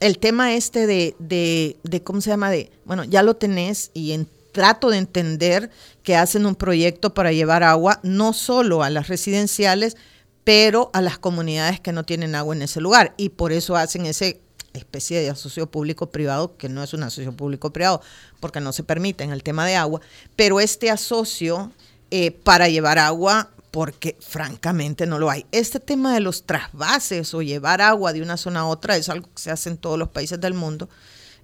el 0.00 0.18
tema 0.18 0.54
este 0.54 0.86
de, 0.86 1.14
de, 1.18 2.02
¿cómo 2.02 2.22
se 2.22 2.30
llama? 2.30 2.48
De, 2.48 2.72
bueno, 2.86 3.04
ya 3.04 3.22
lo 3.22 3.36
tenés 3.36 3.90
y 3.92 4.18
trato 4.52 4.88
de 4.88 4.96
entender 4.96 5.70
que 6.02 6.16
hacen 6.16 6.46
un 6.46 6.54
proyecto 6.54 7.12
para 7.12 7.30
llevar 7.30 7.62
agua 7.62 8.00
no 8.02 8.32
solo 8.32 8.82
a 8.82 8.88
las 8.88 9.08
residenciales, 9.08 9.98
pero 10.44 10.88
a 10.94 11.02
las 11.02 11.18
comunidades 11.18 11.78
que 11.78 11.92
no 11.92 12.04
tienen 12.04 12.34
agua 12.34 12.56
en 12.56 12.62
ese 12.62 12.80
lugar. 12.80 13.12
Y 13.18 13.28
por 13.28 13.52
eso 13.52 13.76
hacen 13.76 14.06
ese 14.06 14.40
especie 14.72 15.20
de 15.20 15.28
asocio 15.28 15.70
público-privado, 15.70 16.56
que 16.56 16.70
no 16.70 16.82
es 16.82 16.94
un 16.94 17.02
asocio 17.02 17.36
público-privado, 17.36 18.00
porque 18.40 18.62
no 18.62 18.72
se 18.72 18.82
permite 18.82 19.24
en 19.24 19.32
el 19.32 19.42
tema 19.42 19.66
de 19.66 19.76
agua, 19.76 20.00
pero 20.36 20.58
este 20.58 20.90
asocio 20.90 21.70
eh, 22.10 22.30
para 22.30 22.70
llevar 22.70 22.98
agua, 22.98 23.50
porque 23.70 24.16
francamente 24.20 25.06
no 25.06 25.18
lo 25.18 25.30
hay. 25.30 25.46
Este 25.52 25.80
tema 25.80 26.14
de 26.14 26.20
los 26.20 26.44
trasvases 26.44 27.32
o 27.34 27.42
llevar 27.42 27.80
agua 27.80 28.12
de 28.12 28.22
una 28.22 28.36
zona 28.36 28.60
a 28.60 28.66
otra 28.66 28.96
es 28.96 29.08
algo 29.08 29.28
que 29.34 29.42
se 29.42 29.50
hace 29.50 29.70
en 29.70 29.78
todos 29.78 29.98
los 29.98 30.08
países 30.08 30.40
del 30.40 30.54
mundo. 30.54 30.88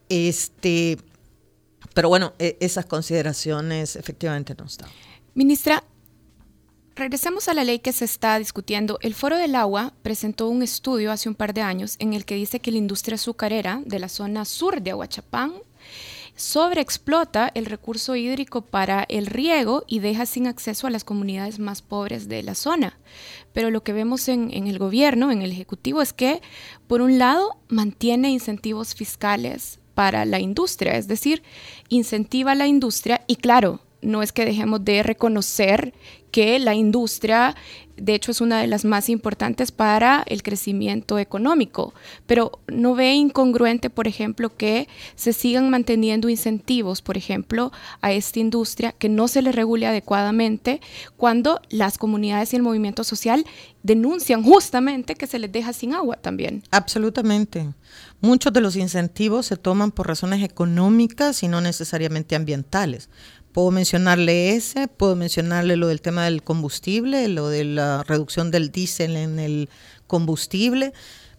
Este, 0.08 0.98
pero 1.94 2.08
bueno, 2.08 2.34
e, 2.38 2.56
esas 2.60 2.86
consideraciones 2.86 3.96
efectivamente 3.96 4.54
no 4.56 4.64
están. 4.64 4.88
Ministra, 5.34 5.82
Regresemos 6.96 7.48
a 7.48 7.54
la 7.54 7.64
ley 7.64 7.80
que 7.80 7.92
se 7.92 8.04
está 8.04 8.38
discutiendo. 8.38 9.00
El 9.02 9.14
Foro 9.14 9.36
del 9.36 9.56
Agua 9.56 9.92
presentó 10.02 10.48
un 10.48 10.62
estudio 10.62 11.10
hace 11.10 11.28
un 11.28 11.34
par 11.34 11.52
de 11.52 11.60
años 11.60 11.96
en 11.98 12.14
el 12.14 12.24
que 12.24 12.36
dice 12.36 12.60
que 12.60 12.70
la 12.70 12.78
industria 12.78 13.16
azucarera 13.16 13.82
de 13.84 13.98
la 13.98 14.08
zona 14.08 14.44
sur 14.44 14.80
de 14.80 14.92
Aguachapán 14.92 15.54
sobreexplota 16.36 17.50
el 17.54 17.66
recurso 17.66 18.16
hídrico 18.16 18.62
para 18.62 19.04
el 19.08 19.26
riego 19.26 19.84
y 19.86 20.00
deja 20.00 20.26
sin 20.26 20.46
acceso 20.46 20.86
a 20.86 20.90
las 20.90 21.04
comunidades 21.04 21.58
más 21.58 21.82
pobres 21.82 22.28
de 22.28 22.42
la 22.42 22.54
zona. 22.54 22.98
Pero 23.52 23.70
lo 23.70 23.82
que 23.82 23.92
vemos 23.92 24.28
en, 24.28 24.52
en 24.52 24.66
el 24.66 24.78
gobierno, 24.78 25.30
en 25.30 25.42
el 25.42 25.52
Ejecutivo, 25.52 26.02
es 26.02 26.12
que, 26.12 26.42
por 26.86 27.00
un 27.00 27.18
lado, 27.18 27.56
mantiene 27.68 28.30
incentivos 28.30 28.94
fiscales 28.94 29.78
para 29.94 30.24
la 30.24 30.40
industria, 30.40 30.96
es 30.96 31.06
decir, 31.06 31.42
incentiva 31.88 32.52
a 32.52 32.56
la 32.56 32.66
industria 32.66 33.22
y 33.26 33.36
claro, 33.36 33.80
no 34.04 34.22
es 34.22 34.32
que 34.32 34.44
dejemos 34.44 34.84
de 34.84 35.02
reconocer 35.02 35.94
que 36.30 36.58
la 36.58 36.74
industria, 36.74 37.56
de 37.96 38.14
hecho, 38.14 38.30
es 38.30 38.40
una 38.40 38.60
de 38.60 38.66
las 38.66 38.84
más 38.84 39.08
importantes 39.08 39.72
para 39.72 40.24
el 40.26 40.42
crecimiento 40.42 41.18
económico, 41.18 41.94
pero 42.26 42.60
no 42.66 42.94
ve 42.94 43.14
incongruente, 43.14 43.90
por 43.90 44.08
ejemplo, 44.08 44.56
que 44.56 44.88
se 45.14 45.32
sigan 45.32 45.70
manteniendo 45.70 46.28
incentivos, 46.28 47.02
por 47.02 47.16
ejemplo, 47.16 47.72
a 48.00 48.12
esta 48.12 48.40
industria 48.40 48.92
que 48.92 49.08
no 49.08 49.28
se 49.28 49.42
le 49.42 49.52
regule 49.52 49.86
adecuadamente 49.86 50.80
cuando 51.16 51.60
las 51.70 51.98
comunidades 51.98 52.52
y 52.52 52.56
el 52.56 52.62
movimiento 52.62 53.04
social 53.04 53.44
denuncian 53.82 54.42
justamente 54.42 55.14
que 55.14 55.26
se 55.26 55.38
les 55.38 55.52
deja 55.52 55.72
sin 55.72 55.94
agua 55.94 56.16
también. 56.16 56.62
Absolutamente. 56.70 57.72
Muchos 58.20 58.52
de 58.52 58.62
los 58.62 58.76
incentivos 58.76 59.46
se 59.46 59.56
toman 59.56 59.92
por 59.92 60.08
razones 60.08 60.42
económicas 60.42 61.42
y 61.42 61.48
no 61.48 61.60
necesariamente 61.60 62.34
ambientales. 62.34 63.10
Puedo 63.54 63.70
mencionarle 63.70 64.56
ese, 64.56 64.88
puedo 64.88 65.14
mencionarle 65.14 65.76
lo 65.76 65.86
del 65.86 66.00
tema 66.00 66.24
del 66.24 66.42
combustible, 66.42 67.28
lo 67.28 67.48
de 67.48 67.62
la 67.62 68.02
reducción 68.02 68.50
del 68.50 68.72
diésel 68.72 69.14
en 69.16 69.38
el 69.38 69.68
combustible. 70.08 70.92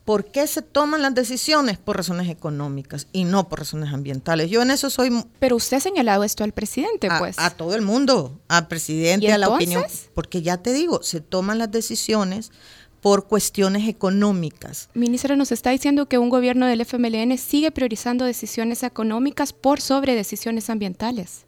¿Por 0.06 0.32
qué 0.32 0.47
se 0.47 0.62
toman 0.62 1.01
las 1.01 1.13
decisiones? 1.13 1.78
Por 1.78 1.97
razones 1.97 2.30
económicas 2.30 3.08
y 3.12 3.25
no 3.25 3.49
por 3.49 3.60
razones 3.60 3.93
ambientales. 3.93 4.49
Yo 4.49 4.62
en 4.62 4.71
eso 4.71 4.89
soy... 4.89 5.25
Pero 5.39 5.58
usted 5.58 5.75
ha 5.75 5.80
señalado 5.82 6.23
esto 6.23 6.45
al 6.45 6.54
presidente, 6.54 7.10
pues. 7.19 7.38
A 7.38 7.49
todo 7.49 7.75
el 7.75 7.82
mundo, 7.82 8.39
al 8.47 8.69
presidente, 8.69 9.34
a 9.34 9.38
la 9.38 9.49
opinión. 9.49 9.84
Porque 10.13 10.41
ya 10.41 10.56
te 10.56 10.71
digo, 10.71 11.04
se 11.04 11.19
toman 11.19 11.58
las 11.58 11.69
decisiones 11.69 12.54
por 13.01 13.28
cuestiones 13.28 13.89
económicas. 13.89 14.88
Ministra, 14.93 15.36
nos 15.36 15.51
está 15.51 15.71
diciendo 15.71 16.06
que 16.06 16.17
un 16.17 16.30
gobierno 16.30 16.65
del 16.65 16.80
FMLN 16.80 17.38
sigue 17.38 17.71
priorizando 17.71 18.23
decisiones 18.23 18.84
económicas 18.84 19.51
por 19.51 19.82
sobre 19.82 20.15
decisiones 20.15 20.69
ambientales 20.69 21.44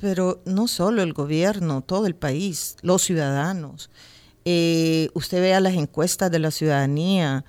pero 0.00 0.40
no 0.44 0.68
solo 0.68 1.02
el 1.02 1.12
gobierno, 1.12 1.82
todo 1.82 2.06
el 2.06 2.14
país, 2.14 2.76
los 2.82 3.02
ciudadanos. 3.02 3.90
Eh, 4.44 5.10
usted 5.14 5.40
vea 5.40 5.60
las 5.60 5.74
encuestas 5.74 6.30
de 6.30 6.38
la 6.38 6.50
ciudadanía, 6.52 7.44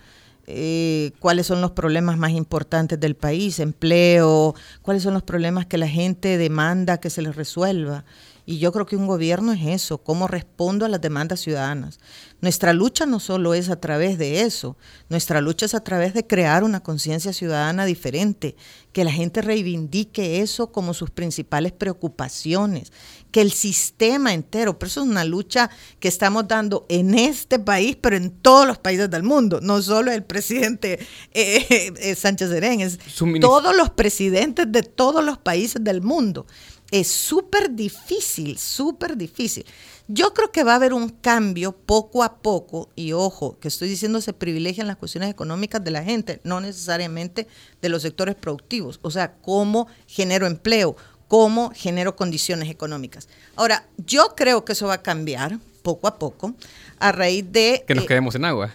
eh, 0.48 1.12
cuáles 1.20 1.46
son 1.46 1.62
los 1.62 1.72
problemas 1.72 2.18
más 2.18 2.32
importantes 2.32 3.00
del 3.00 3.16
país, 3.16 3.60
empleo, 3.60 4.56
cuáles 4.82 5.04
son 5.04 5.14
los 5.14 5.22
problemas 5.22 5.68
que 5.68 5.78
la 5.78 5.88
gente 5.88 6.40
demanda 6.40 7.00
que 7.00 7.12
se 7.12 7.22
les 7.22 7.36
resuelva. 7.36 8.04
Y 8.50 8.58
yo 8.58 8.72
creo 8.72 8.88
que 8.88 8.96
un 8.96 9.06
gobierno 9.06 9.54
es 9.54 9.64
eso, 9.68 10.00
cómo 10.00 10.28
respondo 10.28 10.84
a 10.84 10.90
las 10.90 11.00
demandas 11.00 11.40
ciudadanas. 11.40 12.00
Nuestra 12.42 12.74
lucha 12.74 13.06
no 13.06 13.20
solo 13.20 13.54
es 13.54 13.70
a 13.70 13.80
través 13.80 14.18
de 14.18 14.42
eso, 14.42 14.76
nuestra 15.08 15.40
lucha 15.40 15.68
es 15.68 15.76
a 15.76 15.84
través 15.84 16.16
de 16.16 16.26
crear 16.26 16.64
una 16.64 16.80
conciencia 16.80 17.32
ciudadana 17.32 17.86
diferente, 17.86 18.56
que 18.92 19.04
la 19.04 19.12
gente 19.12 19.44
reivindique 19.44 20.42
eso 20.42 20.72
como 20.72 20.96
sus 20.96 21.12
principales 21.12 21.74
preocupaciones, 21.74 22.92
que 23.30 23.42
el 23.42 23.52
sistema 23.52 24.34
entero, 24.34 24.80
pero 24.80 24.88
eso 24.88 25.04
es 25.04 25.08
una 25.08 25.26
lucha 25.26 25.70
que 26.00 26.08
estamos 26.08 26.48
dando 26.48 26.88
en 26.90 27.14
este 27.14 27.60
país, 27.60 27.98
pero 28.02 28.18
en 28.18 28.32
todos 28.32 28.66
los 28.66 28.80
países 28.80 29.12
del 29.12 29.22
mundo, 29.22 29.60
no 29.62 29.80
solo 29.84 30.12
el 30.12 30.24
presidente 30.24 30.98
eh, 31.34 31.94
eh, 32.00 32.16
Sánchez 32.16 32.50
Serén, 32.50 32.82
es 32.82 32.98
todos 33.40 33.76
los 33.76 33.92
presidentes 33.92 34.72
de 34.72 34.82
todos 34.82 35.24
los 35.24 35.38
países 35.38 35.84
del 35.84 36.02
mundo 36.02 36.48
es 36.92 37.08
súper 37.08 37.72
difícil, 37.72 38.58
súper 38.58 39.16
difícil. 39.16 39.66
Yo 40.08 40.34
creo 40.34 40.52
que 40.52 40.64
va 40.64 40.74
a 40.74 40.76
haber 40.76 40.94
un 40.94 41.10
cambio 41.10 41.72
poco 41.72 42.24
a 42.24 42.38
poco, 42.38 42.90
y 42.96 43.14
ojo, 43.14 43.60
que 43.60 43.68
estoy 43.68 43.90
diciendo 43.90 44.22
se 44.22 44.34
privilegian 44.34 44.88
las 44.88 44.98
cuestiones 44.98 45.30
económicas 45.30 45.84
de 45.84 45.92
la 45.92 46.04
gente, 46.04 46.42
no 46.44 46.60
necesariamente 46.60 47.48
de 47.82 47.90
los 47.90 48.02
sectores 48.02 48.36
productivos, 48.36 49.00
o 49.04 49.12
sea, 49.12 49.34
cómo 49.34 49.88
genero 50.08 50.48
empleo, 50.48 50.96
cómo 51.28 51.72
genero 51.76 52.16
condiciones 52.16 52.70
económicas. 52.70 53.30
Ahora, 53.56 53.88
yo 53.98 54.34
creo 54.36 54.66
que 54.66 54.74
eso 54.74 54.88
va 54.88 54.96
a 54.96 55.04
cambiar 55.04 55.60
poco 55.84 56.08
a 56.08 56.18
poco 56.18 56.56
a 56.98 57.12
raíz 57.12 57.46
de... 57.52 57.84
Que 57.88 57.94
nos 57.96 58.06
eh, 58.06 58.08
quedemos 58.08 58.34
en 58.34 58.46
agua. 58.46 58.74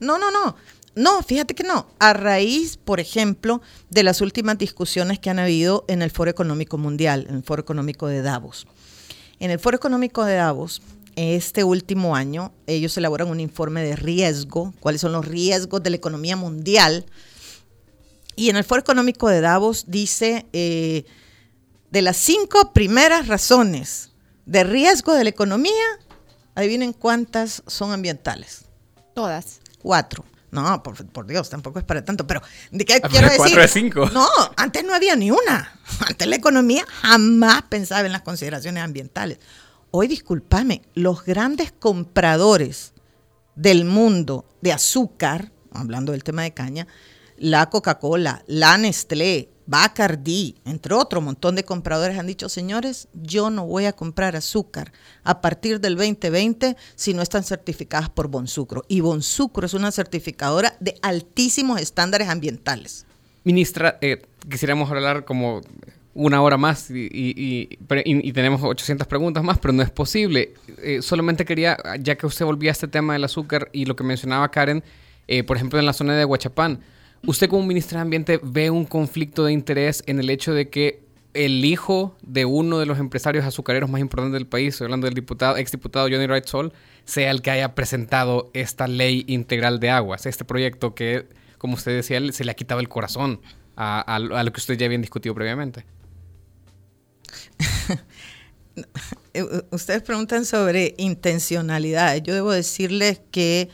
No, 0.00 0.18
no, 0.18 0.30
no. 0.30 0.54
No, 0.98 1.22
fíjate 1.22 1.54
que 1.54 1.62
no. 1.62 1.86
A 2.00 2.12
raíz, 2.12 2.76
por 2.76 2.98
ejemplo, 2.98 3.62
de 3.88 4.02
las 4.02 4.20
últimas 4.20 4.58
discusiones 4.58 5.20
que 5.20 5.30
han 5.30 5.38
habido 5.38 5.84
en 5.86 6.02
el 6.02 6.10
Foro 6.10 6.28
Económico 6.28 6.76
Mundial, 6.76 7.26
en 7.28 7.36
el 7.36 7.42
Foro 7.44 7.62
Económico 7.62 8.08
de 8.08 8.20
Davos. 8.20 8.66
En 9.38 9.52
el 9.52 9.60
Foro 9.60 9.76
Económico 9.76 10.24
de 10.24 10.34
Davos, 10.34 10.82
este 11.14 11.62
último 11.62 12.16
año, 12.16 12.52
ellos 12.66 12.96
elaboran 12.96 13.28
un 13.28 13.38
informe 13.38 13.84
de 13.84 13.94
riesgo, 13.94 14.74
cuáles 14.80 15.00
son 15.00 15.12
los 15.12 15.24
riesgos 15.24 15.80
de 15.84 15.90
la 15.90 15.96
economía 15.96 16.34
mundial. 16.34 17.06
Y 18.34 18.50
en 18.50 18.56
el 18.56 18.64
Foro 18.64 18.80
Económico 18.80 19.28
de 19.28 19.40
Davos 19.40 19.84
dice, 19.86 20.46
eh, 20.52 21.04
de 21.92 22.02
las 22.02 22.16
cinco 22.16 22.72
primeras 22.72 23.28
razones 23.28 24.10
de 24.46 24.64
riesgo 24.64 25.14
de 25.14 25.22
la 25.22 25.30
economía, 25.30 25.72
adivinen 26.56 26.92
cuántas 26.92 27.62
son 27.68 27.92
ambientales. 27.92 28.64
Todas. 29.14 29.60
Cuatro. 29.80 30.24
No, 30.50 30.82
por, 30.82 31.26
Dios, 31.26 31.50
tampoco 31.50 31.78
es 31.78 31.84
para 31.84 32.04
tanto. 32.04 32.26
Pero, 32.26 32.40
¿de 32.70 32.84
qué 32.84 33.00
quiero 33.02 33.28
decir? 33.28 33.58
De 33.58 33.68
cinco. 33.68 34.08
No, 34.10 34.26
antes 34.56 34.84
no 34.84 34.94
había 34.94 35.14
ni 35.14 35.30
una. 35.30 35.78
Antes 36.06 36.28
la 36.28 36.36
economía 36.36 36.84
jamás 37.02 37.62
pensaba 37.62 38.06
en 38.06 38.12
las 38.12 38.22
consideraciones 38.22 38.82
ambientales. 38.82 39.38
Hoy, 39.90 40.06
discúlpame, 40.06 40.82
los 40.94 41.24
grandes 41.24 41.72
compradores 41.72 42.92
del 43.54 43.84
mundo 43.84 44.46
de 44.60 44.72
azúcar, 44.72 45.50
hablando 45.72 46.12
del 46.12 46.24
tema 46.24 46.42
de 46.42 46.52
caña, 46.52 46.86
la 47.36 47.70
Coca-Cola, 47.70 48.42
la 48.46 48.76
Nestlé, 48.78 49.50
Bacardi, 49.68 50.56
entre 50.64 50.94
otro 50.94 51.20
montón 51.20 51.54
de 51.54 51.62
compradores 51.62 52.18
han 52.18 52.26
dicho, 52.26 52.48
señores, 52.48 53.06
yo 53.12 53.50
no 53.50 53.66
voy 53.66 53.84
a 53.84 53.92
comprar 53.92 54.34
azúcar 54.34 54.92
a 55.24 55.42
partir 55.42 55.78
del 55.78 55.94
2020 55.94 56.74
si 56.94 57.12
no 57.12 57.20
están 57.20 57.44
certificadas 57.44 58.08
por 58.08 58.28
Bonsucro. 58.28 58.82
Y 58.88 59.00
Bonsucro 59.00 59.66
es 59.66 59.74
una 59.74 59.92
certificadora 59.92 60.74
de 60.80 60.94
altísimos 61.02 61.82
estándares 61.82 62.30
ambientales. 62.30 63.04
Ministra, 63.44 63.98
eh, 64.00 64.22
quisiéramos 64.48 64.90
hablar 64.90 65.26
como 65.26 65.60
una 66.14 66.40
hora 66.40 66.56
más 66.56 66.90
y, 66.90 67.78
tenemos 68.32 68.62
800 68.62 69.06
preguntas 69.06 69.44
más, 69.44 69.58
pero 69.58 69.74
no 69.74 69.82
es 69.82 69.90
posible. 69.90 70.54
Eh, 70.78 71.02
solamente 71.02 71.44
quería, 71.44 71.76
ya 72.00 72.16
que 72.16 72.26
usted 72.26 72.46
volvía 72.46 72.70
a 72.70 72.72
este 72.72 72.88
tema 72.88 73.12
del 73.12 73.24
azúcar 73.24 73.68
y 73.74 73.84
lo 73.84 73.96
que 73.96 74.02
mencionaba 74.02 74.50
Karen, 74.50 74.82
eh, 75.26 75.44
por 75.44 75.58
ejemplo, 75.58 75.78
en 75.78 75.84
la 75.84 75.92
zona 75.92 76.16
de 76.16 76.24
Huachapán, 76.24 76.80
¿Usted 77.26 77.48
como 77.48 77.66
ministra 77.66 77.98
de 77.98 78.02
Ambiente 78.02 78.40
ve 78.42 78.70
un 78.70 78.84
conflicto 78.84 79.44
de 79.44 79.52
interés 79.52 80.02
en 80.06 80.18
el 80.18 80.30
hecho 80.30 80.54
de 80.54 80.68
que 80.70 81.02
el 81.34 81.64
hijo 81.64 82.16
de 82.22 82.44
uno 82.44 82.78
de 82.78 82.86
los 82.86 82.98
empresarios 82.98 83.44
azucareros 83.44 83.90
más 83.90 84.00
importantes 84.00 84.34
del 84.34 84.46
país, 84.46 84.74
estoy 84.74 84.86
hablando 84.86 85.06
del 85.06 85.14
diputado, 85.14 85.56
exdiputado 85.56 86.08
Johnny 86.08 86.26
Wright 86.26 86.46
Sol, 86.46 86.72
sea 87.04 87.30
el 87.30 87.42
que 87.42 87.50
haya 87.50 87.74
presentado 87.74 88.50
esta 88.54 88.88
ley 88.88 89.24
integral 89.28 89.78
de 89.80 89.90
aguas, 89.90 90.26
este 90.26 90.44
proyecto 90.44 90.94
que, 90.94 91.28
como 91.58 91.74
usted 91.74 91.94
decía, 91.94 92.20
se 92.32 92.44
le 92.44 92.50
ha 92.50 92.54
quitado 92.54 92.80
el 92.80 92.88
corazón 92.88 93.40
a, 93.76 94.18
lo 94.18 94.52
que 94.52 94.58
usted 94.58 94.76
ya 94.76 94.86
habían 94.86 95.02
discutido 95.02 95.34
previamente? 95.34 95.84
Ustedes 99.70 100.02
preguntan 100.02 100.44
sobre 100.44 100.94
intencionalidad. 100.98 102.16
Yo 102.16 102.34
debo 102.34 102.50
decirles 102.50 103.20
que 103.30 103.68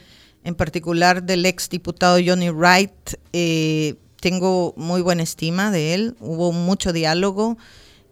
en 0.44 0.54
particular 0.54 1.22
del 1.22 1.44
ex 1.46 1.68
diputado 1.68 2.18
Johnny 2.24 2.50
Wright. 2.50 2.92
Eh, 3.32 3.96
tengo 4.20 4.74
muy 4.76 5.02
buena 5.02 5.22
estima 5.22 5.70
de 5.70 5.94
él, 5.94 6.16
hubo 6.20 6.52
mucho 6.52 6.92
diálogo. 6.92 7.58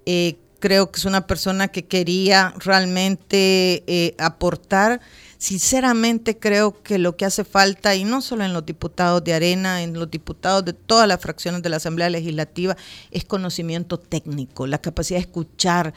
Eh, 0.07 0.37
creo 0.59 0.91
que 0.91 0.99
es 0.99 1.05
una 1.05 1.27
persona 1.27 1.69
que 1.69 1.85
quería 1.87 2.55
realmente 2.59 3.83
eh, 3.87 4.15
aportar. 4.19 5.01
Sinceramente 5.39 6.39
creo 6.39 6.83
que 6.83 6.99
lo 6.99 7.17
que 7.17 7.25
hace 7.25 7.45
falta, 7.45 7.95
y 7.97 8.05
no 8.05 8.23
solo 8.23 8.45
en 8.45 8.53
los 8.53 8.65
diputados 8.65 9.25
de 9.25 9.35
Arena, 9.35 9.83
en 9.83 9.95
los 9.95 10.11
diputados 10.11 10.65
de 10.65 10.73
todas 10.73 11.09
las 11.09 11.21
fracciones 11.21 11.63
de 11.63 11.69
la 11.69 11.77
Asamblea 11.77 12.11
Legislativa, 12.11 12.77
es 13.11 13.25
conocimiento 13.25 13.99
técnico, 13.99 14.67
la 14.67 14.79
capacidad 14.79 15.19
de 15.19 15.23
escuchar 15.23 15.95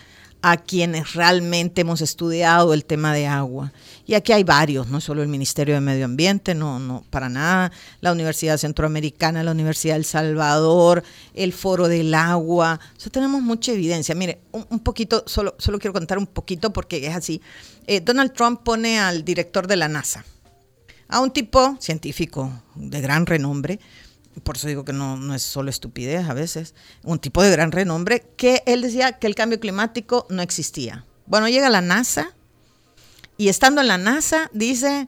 a 0.48 0.58
quienes 0.58 1.16
realmente 1.16 1.82
hemos 1.82 2.02
estudiado 2.02 2.76
el 2.76 2.86
tema 2.86 3.16
de 3.16 3.26
agua. 3.26 3.74
Y 4.06 4.14
aquí 4.14 4.32
hay 4.32 4.44
varios, 4.44 4.88
no 4.90 5.02
solo 5.02 5.24
el 5.24 5.28
Ministerio 5.28 5.74
de 5.74 5.82
Medio 5.82 6.06
Ambiente, 6.06 6.54
no, 6.54 6.78
no, 6.78 7.04
para 7.10 7.30
nada, 7.30 7.72
la 8.00 8.12
Universidad 8.12 8.60
Centroamericana, 8.60 9.42
la 9.42 9.50
Universidad 9.50 9.96
del 9.96 10.06
Salvador, 10.06 11.04
el 11.34 11.52
Foro 11.52 11.88
del 11.88 12.14
Agua. 12.14 12.80
O 12.96 13.00
sea, 13.00 13.12
tenemos 13.12 13.42
mucha 13.42 13.72
evidencia. 13.72 14.14
Mire, 14.14 14.42
un, 14.52 14.80
poquito, 14.82 15.24
solo, 15.26 15.56
solo 15.58 15.80
quiero 15.80 15.94
contar 15.94 16.20
un 16.20 16.28
poquito 16.28 16.72
porque 16.72 17.08
es 17.08 17.16
así. 17.16 17.42
Eh, 17.88 18.02
Donald 18.02 18.32
Trump 18.34 18.62
pone 18.62 19.00
al 19.00 19.26
director 19.26 19.66
de 19.66 19.78
la 19.78 19.88
NASA, 19.88 20.26
a 21.08 21.22
un 21.22 21.32
tipo 21.32 21.76
científico 21.80 22.52
de 22.76 23.02
gran 23.02 23.26
renombre, 23.26 23.80
por 24.44 24.58
eso 24.58 24.68
digo 24.68 24.86
que 24.86 24.94
no, 24.94 25.18
no, 25.18 25.34
es 25.34 25.42
solo 25.42 25.70
estupidez 25.70 26.28
a 26.30 26.34
veces, 26.34 26.74
un 27.04 27.20
tipo 27.20 27.42
de 27.42 27.52
gran 27.52 27.72
renombre, 27.72 28.26
que 28.38 28.64
él 28.66 28.82
decía 28.82 29.14
que 29.14 29.28
el 29.28 29.36
cambio 29.36 29.60
climático 29.60 30.28
no 30.30 30.42
existía. 30.42 31.06
Bueno, 31.26 31.48
llega 31.48 31.70
la 31.70 31.82
NASA 31.82 32.34
y 33.38 33.50
estando 33.50 33.82
en 33.82 33.88
la 33.88 33.98
NASA 33.98 34.50
dice, 34.54 35.08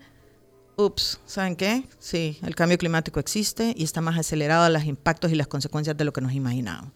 ups, 0.75 1.19
¿saben 1.25 1.55
qué? 1.55 1.83
Sí, 1.99 2.39
el 2.43 2.55
cambio 2.55 2.77
climático 2.77 3.19
existe 3.19 3.73
y 3.75 3.83
está 3.83 4.01
más 4.01 4.17
acelerado 4.17 4.63
a 4.63 4.69
los 4.69 4.85
impactos 4.85 5.31
y 5.31 5.35
las 5.35 5.47
consecuencias 5.47 5.97
de 5.97 6.05
lo 6.05 6.13
que 6.13 6.21
nos 6.21 6.33
imaginábamos. 6.33 6.91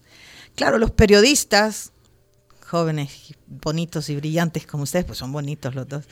Claro, 0.54 0.78
los 0.78 0.90
periodistas, 0.90 1.91
jóvenes, 2.72 3.34
bonitos 3.46 4.08
y 4.08 4.16
brillantes 4.16 4.66
como 4.66 4.84
ustedes, 4.84 5.04
pues 5.04 5.18
son 5.18 5.30
bonitos 5.30 5.74
los 5.74 5.86
dos. 5.86 6.06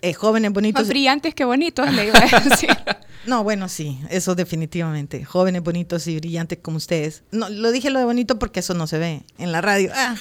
Eh, 0.00 0.14
jóvenes, 0.14 0.52
bonitos. 0.52 0.82
Más 0.82 0.88
brillantes 0.88 1.32
que 1.32 1.44
bonitos, 1.44 1.92
le 1.92 2.08
iba 2.08 2.18
a 2.18 2.40
decir. 2.40 2.70
No, 3.24 3.44
bueno, 3.44 3.68
sí, 3.68 4.00
eso 4.10 4.34
definitivamente. 4.34 5.24
Jóvenes, 5.24 5.62
bonitos 5.62 6.08
y 6.08 6.16
brillantes 6.16 6.58
como 6.60 6.78
ustedes. 6.78 7.22
No, 7.30 7.48
lo 7.48 7.70
dije 7.70 7.88
lo 7.90 8.00
de 8.00 8.04
bonito 8.04 8.36
porque 8.36 8.58
eso 8.58 8.74
no 8.74 8.88
se 8.88 8.98
ve 8.98 9.22
en 9.38 9.52
la 9.52 9.60
radio. 9.60 9.92
Ah, 9.94 10.16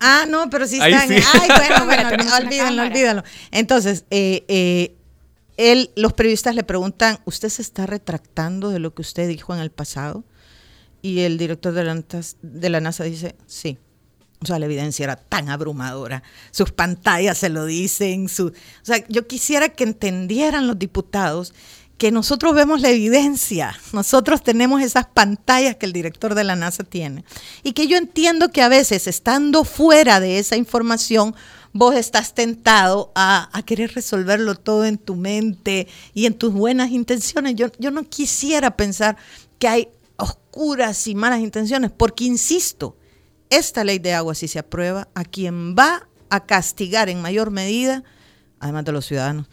ah 0.00 0.24
no, 0.28 0.50
pero 0.50 0.66
sí 0.66 0.80
están. 0.82 1.08
Ay, 1.08 1.22
bueno, 1.56 1.84
bueno, 2.08 2.36
olvídenlo, 2.42 2.82
olvídenlo. 2.82 3.22
Entonces, 3.52 4.06
eh, 4.10 4.44
eh, 4.48 4.96
él, 5.56 5.92
los 5.94 6.14
periodistas 6.14 6.56
le 6.56 6.64
preguntan, 6.64 7.20
¿usted 7.26 7.48
se 7.48 7.62
está 7.62 7.86
retractando 7.86 8.70
de 8.70 8.80
lo 8.80 8.92
que 8.92 9.02
usted 9.02 9.28
dijo 9.28 9.54
en 9.54 9.60
el 9.60 9.70
pasado? 9.70 10.24
Y 11.00 11.20
el 11.20 11.38
director 11.38 11.72
de 11.72 11.84
la, 11.84 12.02
de 12.42 12.70
la 12.70 12.80
NASA 12.80 13.04
dice, 13.04 13.36
sí. 13.46 13.78
O 14.40 14.46
sea, 14.46 14.58
la 14.58 14.66
evidencia 14.66 15.04
era 15.04 15.16
tan 15.16 15.48
abrumadora. 15.48 16.22
Sus 16.50 16.70
pantallas 16.72 17.38
se 17.38 17.48
lo 17.48 17.64
dicen. 17.64 18.26
O 18.26 18.52
sea, 18.82 19.04
yo 19.08 19.26
quisiera 19.26 19.70
que 19.70 19.84
entendieran 19.84 20.66
los 20.66 20.78
diputados 20.78 21.54
que 21.98 22.12
nosotros 22.12 22.54
vemos 22.54 22.82
la 22.82 22.90
evidencia, 22.90 23.74
nosotros 23.92 24.42
tenemos 24.42 24.82
esas 24.82 25.06
pantallas 25.06 25.76
que 25.76 25.86
el 25.86 25.94
director 25.94 26.34
de 26.34 26.44
la 26.44 26.54
NASA 26.54 26.84
tiene. 26.84 27.24
Y 27.62 27.72
que 27.72 27.86
yo 27.86 27.96
entiendo 27.96 28.50
que 28.50 28.62
a 28.62 28.68
veces, 28.68 29.06
estando 29.06 29.64
fuera 29.64 30.20
de 30.20 30.38
esa 30.38 30.56
información, 30.56 31.34
vos 31.72 31.94
estás 31.94 32.34
tentado 32.34 33.12
a, 33.14 33.48
querer 33.64 33.94
resolverlo 33.94 34.56
todo 34.56 34.84
en 34.84 34.98
tu 34.98 35.16
mente 35.16 35.88
y 36.12 36.26
en 36.26 36.34
tus 36.34 36.52
buenas 36.52 36.90
intenciones. 36.90 37.54
Yo, 37.54 37.68
yo 37.78 37.90
no 37.90 38.04
quisiera 38.04 38.76
pensar 38.76 39.16
que 39.58 39.68
hay 39.68 39.88
oscuras 40.16 41.06
y 41.06 41.14
malas 41.14 41.40
intenciones, 41.40 41.90
porque 41.90 42.24
insisto, 42.24 42.96
esta 43.50 43.84
ley 43.84 43.98
de 43.98 44.14
agua, 44.14 44.34
si 44.34 44.48
se 44.48 44.58
aprueba, 44.58 45.08
a 45.14 45.24
quien 45.24 45.74
va 45.76 46.08
a 46.30 46.44
castigar 46.46 47.08
en 47.08 47.22
mayor 47.22 47.50
medida, 47.50 48.02
además 48.60 48.84
de 48.84 48.92
los 48.92 49.06
ciudadanos, 49.06 49.46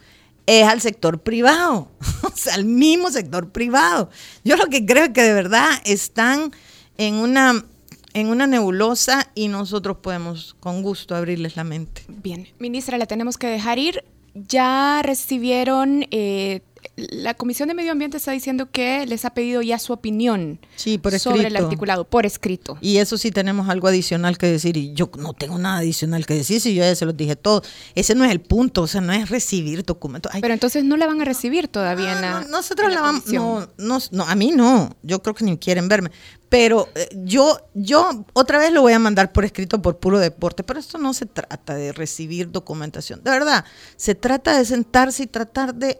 es 0.45 0.65
al 0.65 0.81
sector 0.81 1.21
privado, 1.21 1.89
o 2.23 2.31
sea, 2.35 2.55
al 2.55 2.65
mismo 2.65 3.11
sector 3.11 3.51
privado. 3.51 4.09
Yo 4.43 4.57
lo 4.57 4.67
que 4.67 4.85
creo 4.85 5.05
es 5.05 5.09
que 5.11 5.21
de 5.21 5.33
verdad 5.33 5.69
están 5.85 6.51
en 6.97 7.15
una 7.15 7.65
en 8.13 8.27
una 8.27 8.45
nebulosa 8.45 9.31
y 9.33 9.47
nosotros 9.47 9.97
podemos 9.97 10.55
con 10.59 10.83
gusto 10.83 11.15
abrirles 11.15 11.55
la 11.55 11.63
mente. 11.63 12.03
Bien, 12.07 12.47
ministra, 12.59 12.97
la 12.99 13.07
tenemos 13.07 13.37
que 13.37 13.47
dejar 13.47 13.79
ir. 13.79 14.03
Ya 14.35 15.01
recibieron 15.03 16.05
eh, 16.11 16.61
la 16.95 17.33
Comisión 17.33 17.69
de 17.69 17.75
Medio 17.75 17.91
Ambiente 17.91 18.17
está 18.17 18.31
diciendo 18.31 18.69
que 18.71 19.05
les 19.07 19.25
ha 19.25 19.31
pedido 19.31 19.63
ya 19.63 19.79
su 19.79 19.93
opinión 19.93 20.59
sobre 20.75 21.47
el 21.47 21.55
articulado, 21.55 22.05
por 22.05 22.25
escrito. 22.25 22.77
Y 22.81 22.97
eso 22.97 23.17
sí 23.17 23.31
tenemos 23.31 23.67
algo 23.69 23.87
adicional 23.87 24.37
que 24.37 24.45
decir, 24.45 24.77
y 24.77 24.93
yo 24.93 25.09
no 25.17 25.33
tengo 25.33 25.57
nada 25.57 25.77
adicional 25.77 26.25
que 26.27 26.35
decir, 26.35 26.61
si 26.61 26.75
yo 26.75 26.83
ya 26.83 26.95
se 26.95 27.05
los 27.05 27.17
dije 27.17 27.35
todo. 27.35 27.63
Ese 27.95 28.13
no 28.13 28.23
es 28.25 28.31
el 28.31 28.41
punto, 28.41 28.83
o 28.83 28.87
sea, 28.87 29.01
no 29.01 29.11
es 29.11 29.29
recibir 29.29 29.83
documentos. 29.83 30.31
Pero 30.39 30.53
entonces 30.53 30.83
no 30.83 30.95
la 30.97 31.07
van 31.07 31.21
a 31.21 31.25
recibir 31.25 31.67
todavía 31.67 32.17
ah, 32.17 32.41
no, 32.41 32.49
nosotros 32.49 32.93
la, 32.93 33.01
vamos, 33.01 33.25
no, 33.25 33.67
no, 34.11 34.23
a 34.23 34.35
mí 34.35 34.51
no, 34.51 34.95
yo 35.01 35.21
creo 35.23 35.33
que 35.33 35.45
ni 35.45 35.57
quieren 35.57 35.87
verme. 35.87 36.11
Pero 36.49 36.89
eh, 36.93 37.09
yo, 37.25 37.57
yo 37.73 38.25
otra 38.33 38.59
vez 38.59 38.71
lo 38.71 38.81
voy 38.81 38.93
a 38.93 38.99
mandar 38.99 39.31
por 39.31 39.45
escrito 39.45 39.81
por 39.81 39.97
puro 39.97 40.19
deporte, 40.19 40.63
pero 40.63 40.79
esto 40.79 40.99
no 40.99 41.15
se 41.15 41.25
trata 41.25 41.73
de 41.73 41.91
recibir 41.91 42.51
documentación, 42.51 43.23
de 43.23 43.31
verdad, 43.31 43.65
se 43.95 44.13
trata 44.13 44.55
de 44.55 44.65
sentarse 44.65 45.23
y 45.23 45.27
tratar 45.27 45.73
de 45.73 45.99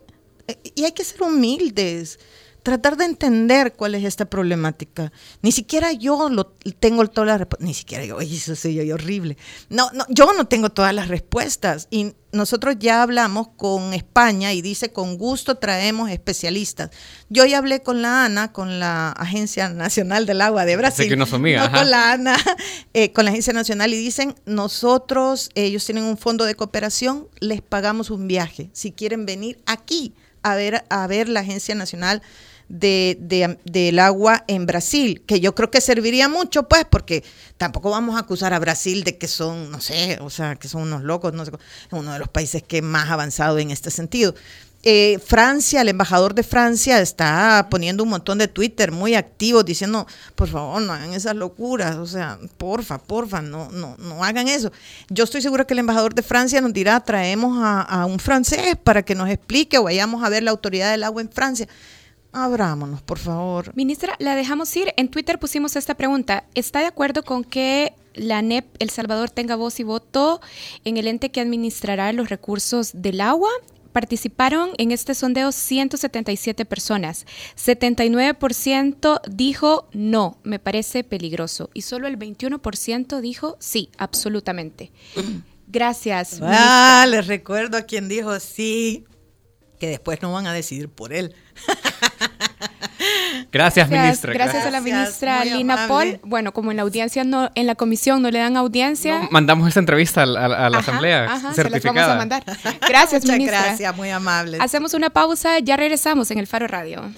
y 0.76 0.84
hay 0.84 0.92
que 0.92 1.04
ser 1.04 1.22
humildes, 1.24 2.20
tratar 2.64 2.96
de 2.96 3.04
entender 3.04 3.74
cuál 3.74 3.94
es 3.94 4.06
esta 4.06 4.26
problemática. 4.26 5.12
Ni 5.42 5.52
siquiera 5.52 5.92
yo 5.92 6.30
lo, 6.30 6.56
tengo 6.80 7.06
todas 7.08 7.28
las 7.28 7.40
respuestas, 7.40 7.68
ni 7.68 7.74
siquiera 7.74 8.06
yo, 8.06 8.20
eso 8.22 8.56
soy 8.56 8.92
horrible. 8.92 9.38
No, 9.70 9.92
no, 9.92 10.06
yo 10.10 10.32
no 10.34 10.48
tengo 10.48 10.70
todas 10.70 10.94
las 10.96 11.10
respuestas 11.10 11.88
y 11.92 12.14
nosotros 12.32 12.78
ya 12.80 13.04
hablamos 13.04 13.50
con 13.58 13.94
España 13.94 14.54
y 14.54 14.62
dice 14.62 14.94
con 14.94 15.18
gusto 15.18 15.56
traemos 15.56 16.10
especialistas. 16.10 16.90
Yo 17.30 17.46
ya 17.46 17.58
hablé 17.58 17.82
con 17.82 18.02
la 18.02 18.24
ANA, 18.24 18.54
con 18.54 18.80
la 18.80 19.12
Agencia 19.12 19.68
Nacional 19.68 20.26
del 20.26 20.40
Agua 20.40 20.64
de 20.64 20.78
Brasil. 20.78 21.10
que 21.10 21.18
no, 21.18 21.26
son 21.26 21.42
mías, 21.42 21.68
con 21.68 21.90
la 21.90 22.14
ANA, 22.14 22.38
eh, 22.94 23.12
con 23.12 23.26
la 23.26 23.32
Agencia 23.32 23.52
Nacional 23.52 23.94
y 23.94 23.98
dicen 23.98 24.36
nosotros, 24.46 25.52
ellos 25.54 25.86
tienen 25.86 26.06
un 26.06 26.18
fondo 26.18 26.46
de 26.46 26.56
cooperación, 26.56 27.28
les 27.42 27.62
pagamos 27.62 28.10
un 28.10 28.26
viaje 28.26 28.70
si 28.72 28.94
quieren 28.94 29.26
venir 29.26 29.62
aquí 29.66 30.14
a 30.44 30.56
ver, 30.56 30.84
a 30.90 31.08
ver 31.08 31.30
la 31.30 31.40
Agencia 31.40 31.76
Nacional 31.76 32.22
de, 32.70 33.58
del 33.66 34.00
Agua 34.00 34.44
en 34.48 34.66
Brasil, 34.66 35.24
que 35.26 35.40
yo 35.40 35.54
creo 35.56 35.70
que 35.70 35.82
serviría 35.82 36.30
mucho, 36.30 36.68
pues, 36.68 36.86
porque 36.90 37.24
tampoco 37.58 37.90
vamos 37.90 38.16
a 38.16 38.20
acusar 38.20 38.54
a 38.54 38.60
Brasil 38.60 39.04
de 39.04 39.18
que 39.18 39.28
son, 39.28 39.72
no 39.72 39.82
sé, 39.82 40.18
o 40.22 40.30
sea, 40.30 40.56
que 40.56 40.68
son 40.68 40.84
unos 40.84 41.04
locos, 41.04 41.34
no 41.34 41.46
sé, 41.46 41.52
uno 41.92 42.14
de 42.14 42.20
los 42.20 42.30
países 42.30 42.64
que 42.64 42.82
más 42.82 43.10
avanzado 43.10 43.60
en 43.60 43.72
este 43.72 43.92
sentido. 43.92 44.34
Eh, 44.86 45.18
Francia, 45.26 45.80
el 45.80 45.88
embajador 45.88 46.36
de 46.36 46.44
Francia 46.44 47.00
está 47.00 47.68
poniendo 47.72 48.04
un 48.04 48.10
montón 48.10 48.38
de 48.38 48.50
Twitter 48.50 48.92
muy 48.92 49.16
activos 49.16 49.64
diciendo, 49.64 50.06
por 50.36 50.50
favor, 50.50 50.82
no 50.82 50.92
hagan 50.92 51.14
esas 51.14 51.38
locuras, 51.38 51.96
o 51.96 52.06
sea, 52.06 52.38
porfa, 52.58 52.98
porfa, 52.98 53.42
no, 53.42 53.72
no, 53.72 53.96
no 53.98 54.26
hagan 54.26 54.50
eso. 54.50 54.74
Yo 55.10 55.24
estoy 55.24 55.42
segura 55.42 55.64
que 55.64 55.74
el 55.74 55.80
embajador 55.80 56.14
de 56.14 56.22
Francia 56.22 56.60
nos 56.60 56.74
dirá, 56.74 57.00
traemos 57.00 57.58
a, 57.62 58.06
un 58.06 58.20
francés 58.20 58.76
para 58.84 59.04
que 59.04 59.16
nos 59.16 59.30
explique 59.30 59.78
o 59.78 59.84
vayamos 59.84 60.22
a 60.22 60.28
ver 60.28 60.44
la 60.44 60.52
autoridad 60.52 60.92
del 60.92 61.06
agua 61.06 61.22
en 61.22 61.30
Francia. 61.32 61.66
Abrámonos, 62.34 63.02
por 63.02 63.20
favor. 63.20 63.72
Ministra, 63.76 64.16
la 64.20 64.36
dejamos 64.36 64.76
ir. 64.76 64.94
En 64.98 65.08
Twitter 65.08 65.40
pusimos 65.40 65.78
esta 65.78 65.96
pregunta. 65.96 66.44
¿Está 66.56 66.80
de 66.80 66.88
acuerdo 66.88 67.24
con 67.24 67.46
que 67.46 67.94
la 68.16 68.42
NEP 68.42 68.66
El 68.80 68.90
Salvador 68.90 69.30
tenga 69.30 69.56
voz 69.56 69.80
y 69.80 69.84
voto 69.84 70.42
en 70.84 70.98
el 70.98 71.08
ente 71.08 71.32
que 71.32 71.40
administrará 71.40 72.12
los 72.12 72.30
recursos 72.30 72.92
del 72.94 73.22
agua? 73.22 73.50
Participaron 73.94 74.72
en 74.78 74.92
este 74.92 75.16
sondeo 75.16 75.52
177 75.52 76.66
personas. 76.66 77.26
79% 77.56 79.22
dijo 79.30 79.88
no, 79.94 80.38
me 80.44 80.60
parece 80.60 81.04
peligroso. 81.04 81.70
Y 81.74 81.84
solo 81.84 82.08
el 82.08 82.20
21% 82.20 83.22
dijo 83.22 83.56
sí, 83.60 83.90
absolutamente. 83.98 84.92
Gracias. 85.68 86.40
Ah, 86.42 87.06
les 87.10 87.28
recuerdo 87.28 87.78
a 87.78 87.84
quien 87.84 88.10
dijo 88.10 88.38
sí, 88.40 89.06
que 89.80 89.88
después 89.88 90.22
no 90.22 90.34
van 90.34 90.48
a 90.48 90.54
decidir 90.54 90.90
por 90.90 91.14
él. 91.14 91.34
Gracias, 93.52 93.90
ministra. 93.90 94.34
Gracias, 94.34 94.66
a 94.66 94.72
la 94.72 94.82
ministra 94.82 95.46
Lina 95.46 95.88
Paul. 95.88 96.20
Bueno, 96.24 96.54
como 96.54 96.72
en 96.72 96.78
la 96.78 96.84
audiencia 96.84 97.24
no, 97.24 97.52
en 97.56 97.68
la 97.68 97.76
comisión 97.76 98.22
no 98.22 98.32
le 98.32 98.40
dan 98.40 98.58
audiencia. 98.58 99.28
mandamos 99.32 99.68
esta 99.68 99.80
entrevista 99.80 100.24
a, 100.24 100.26
la 100.26 100.78
asamblea 100.78 101.26
ajá, 101.26 101.54
certificada. 101.54 101.70
Se 101.70 101.70
las 101.70 101.84
vamos 101.84 102.04
a 102.04 102.16
mandar. 102.16 102.44
Gracias, 102.88 103.24
Muchas 103.24 103.38
ministra. 103.38 103.62
Gracias, 103.62 103.96
muy 103.96 104.10
amable. 104.10 104.58
Hacemos 104.60 104.94
una 104.94 105.10
pausa, 105.10 105.60
ya 105.60 105.78
regresamos 105.78 106.32
en 106.32 106.40
el 106.40 106.48
Faro 106.48 106.68
Radio. 106.68 107.12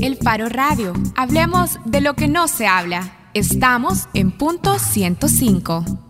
El 0.00 0.16
Faro 0.16 0.48
Radio. 0.48 0.92
Hablemos 1.16 1.78
de 1.84 2.00
lo 2.00 2.14
que 2.14 2.26
no 2.26 2.48
se 2.48 2.66
habla. 2.66 3.12
Estamos 3.34 4.08
en 4.14 4.32
punto 4.32 4.78
105. 4.78 6.09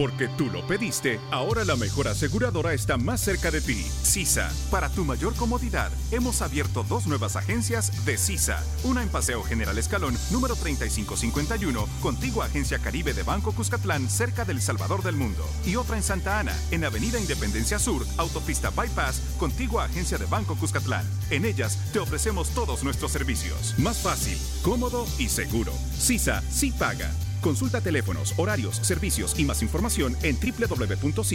Porque 0.00 0.28
tú 0.28 0.46
lo 0.46 0.66
pediste, 0.66 1.20
ahora 1.30 1.62
la 1.62 1.76
mejor 1.76 2.08
aseguradora 2.08 2.72
está 2.72 2.96
más 2.96 3.20
cerca 3.20 3.50
de 3.50 3.60
ti. 3.60 3.84
CISA. 4.02 4.50
Para 4.70 4.88
tu 4.88 5.04
mayor 5.04 5.34
comodidad, 5.34 5.92
hemos 6.10 6.40
abierto 6.40 6.86
dos 6.88 7.06
nuevas 7.06 7.36
agencias 7.36 8.06
de 8.06 8.16
CISA. 8.16 8.64
Una 8.84 9.02
en 9.02 9.10
Paseo 9.10 9.42
General 9.42 9.76
Escalón, 9.76 10.16
número 10.30 10.56
3551, 10.56 11.86
contigua 12.00 12.46
Agencia 12.46 12.78
Caribe 12.78 13.12
de 13.12 13.24
Banco 13.24 13.52
Cuscatlán, 13.52 14.08
cerca 14.08 14.46
del 14.46 14.62
Salvador 14.62 15.02
del 15.02 15.16
Mundo. 15.16 15.44
Y 15.66 15.76
otra 15.76 15.98
en 15.98 16.02
Santa 16.02 16.40
Ana, 16.40 16.56
en 16.70 16.82
Avenida 16.86 17.20
Independencia 17.20 17.78
Sur, 17.78 18.06
Autopista 18.16 18.70
Bypass, 18.70 19.20
contigua 19.38 19.84
Agencia 19.84 20.16
de 20.16 20.24
Banco 20.24 20.56
Cuscatlán. 20.56 21.04
En 21.28 21.44
ellas 21.44 21.76
te 21.92 21.98
ofrecemos 21.98 22.48
todos 22.54 22.84
nuestros 22.84 23.12
servicios. 23.12 23.78
Más 23.78 23.98
fácil, 23.98 24.38
cómodo 24.62 25.06
y 25.18 25.28
seguro. 25.28 25.74
CISA 25.98 26.42
sí 26.48 26.72
paga. 26.72 27.10
Consulta 27.40 27.80
teléfonos, 27.80 28.34
horarios, 28.36 28.76
servicios 28.76 29.38
y 29.38 29.44
más 29.44 29.62
información 29.62 30.16
en 30.22 30.36
www.cisa.com.sb. 30.36 31.30